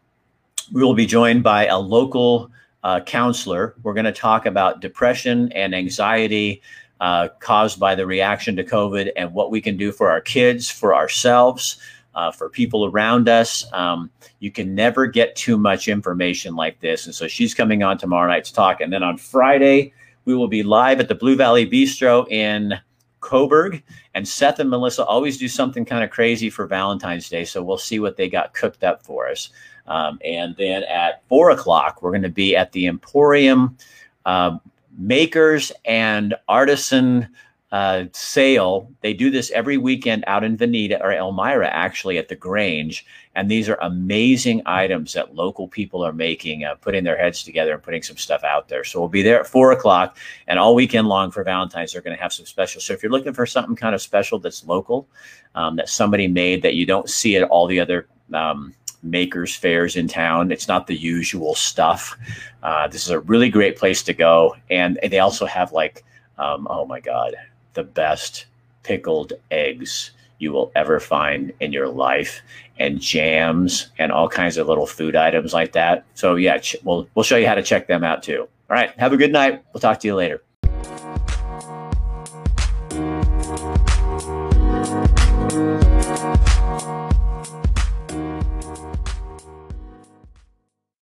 we 0.71 0.83
will 0.83 0.93
be 0.93 1.05
joined 1.05 1.43
by 1.43 1.67
a 1.67 1.77
local 1.77 2.51
uh, 2.83 3.01
counselor. 3.01 3.75
We're 3.83 3.93
going 3.93 4.05
to 4.05 4.11
talk 4.11 4.45
about 4.45 4.81
depression 4.81 5.51
and 5.51 5.75
anxiety 5.75 6.61
uh, 6.99 7.29
caused 7.39 7.79
by 7.79 7.95
the 7.95 8.05
reaction 8.05 8.55
to 8.55 8.63
COVID 8.63 9.11
and 9.15 9.33
what 9.33 9.51
we 9.51 9.61
can 9.61 9.77
do 9.77 9.91
for 9.91 10.09
our 10.09 10.21
kids, 10.21 10.69
for 10.69 10.95
ourselves 10.95 11.77
uh, 12.15 12.31
for 12.31 12.49
people 12.49 12.85
around 12.85 13.29
us. 13.29 13.65
Um, 13.73 14.09
you 14.39 14.51
can 14.51 14.75
never 14.75 15.07
get 15.07 15.35
too 15.35 15.57
much 15.57 15.87
information 15.87 16.55
like 16.55 16.79
this. 16.79 17.05
And 17.05 17.15
so 17.15 17.27
she's 17.27 17.53
coming 17.53 17.83
on 17.83 17.97
tomorrow 17.97 18.29
night 18.29 18.45
to 18.45 18.53
talk. 18.53 18.81
And 18.81 18.91
then 18.91 19.03
on 19.03 19.17
Friday, 19.17 19.93
we 20.25 20.35
will 20.35 20.47
be 20.47 20.63
live 20.63 20.99
at 20.99 21.07
the 21.07 21.15
Blue 21.15 21.35
Valley 21.35 21.69
Bistro 21.69 22.29
in 22.31 22.73
Coburg. 23.19 23.81
And 24.13 24.27
Seth 24.27 24.59
and 24.59 24.69
Melissa 24.69 25.05
always 25.05 25.37
do 25.37 25.47
something 25.47 25.85
kind 25.85 26.03
of 26.03 26.09
crazy 26.09 26.49
for 26.49 26.67
Valentine's 26.67 27.29
Day. 27.29 27.45
So 27.45 27.63
we'll 27.63 27.77
see 27.77 27.99
what 27.99 28.17
they 28.17 28.29
got 28.29 28.53
cooked 28.53 28.83
up 28.83 29.05
for 29.05 29.29
us. 29.29 29.49
Um, 29.87 30.19
and 30.23 30.55
then 30.57 30.83
at 30.83 31.23
four 31.27 31.51
o'clock, 31.51 32.01
we're 32.01 32.11
going 32.11 32.21
to 32.23 32.29
be 32.29 32.55
at 32.55 32.71
the 32.71 32.87
Emporium 32.87 33.77
uh, 34.25 34.57
Makers 34.97 35.71
and 35.85 36.35
Artisan 36.47 37.27
uh, 37.71 38.05
sale. 38.11 38.91
They 39.01 39.13
do 39.13 39.29
this 39.29 39.49
every 39.51 39.77
weekend 39.77 40.23
out 40.27 40.43
in 40.43 40.57
Veneta 40.57 40.99
or 41.01 41.13
Elmira, 41.13 41.69
actually, 41.69 42.17
at 42.17 42.27
the 42.27 42.35
Grange. 42.35 43.05
And 43.33 43.49
these 43.49 43.69
are 43.69 43.77
amazing 43.81 44.61
items 44.65 45.13
that 45.13 45.35
local 45.35 45.69
people 45.69 46.05
are 46.05 46.11
making, 46.11 46.65
uh, 46.65 46.75
putting 46.75 47.05
their 47.05 47.17
heads 47.17 47.43
together 47.43 47.73
and 47.73 47.81
putting 47.81 48.03
some 48.03 48.17
stuff 48.17 48.43
out 48.43 48.67
there. 48.67 48.83
So 48.83 48.99
we'll 48.99 49.07
be 49.07 49.21
there 49.21 49.39
at 49.39 49.47
four 49.47 49.71
o'clock 49.71 50.17
and 50.47 50.59
all 50.59 50.75
weekend 50.75 51.07
long 51.07 51.31
for 51.31 51.43
Valentine's. 51.43 51.93
They're 51.93 52.01
going 52.01 52.15
to 52.15 52.21
have 52.21 52.33
some 52.33 52.45
special. 52.45 52.81
So 52.81 52.93
if 52.93 53.01
you're 53.01 53.11
looking 53.11 53.33
for 53.33 53.45
something 53.45 53.75
kind 53.75 53.95
of 53.95 54.01
special 54.01 54.37
that's 54.37 54.65
local, 54.65 55.07
um, 55.55 55.77
that 55.77 55.87
somebody 55.87 56.27
made 56.27 56.61
that 56.63 56.75
you 56.75 56.85
don't 56.85 57.09
see 57.09 57.37
at 57.37 57.43
all 57.43 57.67
the 57.67 57.79
other 57.79 58.07
um, 58.33 58.73
makers 59.03 59.55
fairs 59.55 59.95
in 59.95 60.07
town. 60.07 60.51
It's 60.51 60.67
not 60.67 60.87
the 60.87 60.95
usual 60.95 61.55
stuff. 61.55 62.17
Uh, 62.63 62.87
this 62.87 63.03
is 63.03 63.11
a 63.11 63.19
really 63.21 63.49
great 63.49 63.77
place 63.77 64.03
to 64.03 64.13
go, 64.13 64.55
and, 64.69 64.97
and 65.01 65.11
they 65.11 65.19
also 65.19 65.45
have 65.45 65.71
like, 65.71 66.03
um, 66.37 66.67
oh 66.69 66.85
my 66.85 66.99
god, 66.99 67.35
the 67.73 67.83
best 67.83 68.45
pickled 68.83 69.33
eggs 69.51 70.11
you 70.39 70.51
will 70.51 70.71
ever 70.75 70.99
find 70.99 71.53
in 71.59 71.71
your 71.71 71.87
life 71.87 72.41
and 72.79 72.99
jams 72.99 73.91
and 73.99 74.11
all 74.11 74.27
kinds 74.27 74.57
of 74.57 74.67
little 74.67 74.87
food 74.87 75.15
items 75.15 75.53
like 75.53 75.73
that. 75.73 76.03
So 76.15 76.35
yeah, 76.35 76.59
we'll 76.83 77.07
we'll 77.13 77.23
show 77.23 77.37
you 77.37 77.47
how 77.47 77.55
to 77.55 77.63
check 77.63 77.87
them 77.87 78.03
out 78.03 78.23
too. 78.23 78.41
All 78.41 78.75
right, 78.75 78.91
have 78.99 79.13
a 79.13 79.17
good 79.17 79.31
night. 79.31 79.63
We'll 79.73 79.81
talk 79.81 79.99
to 79.99 80.07
you 80.07 80.15
later. 80.15 80.41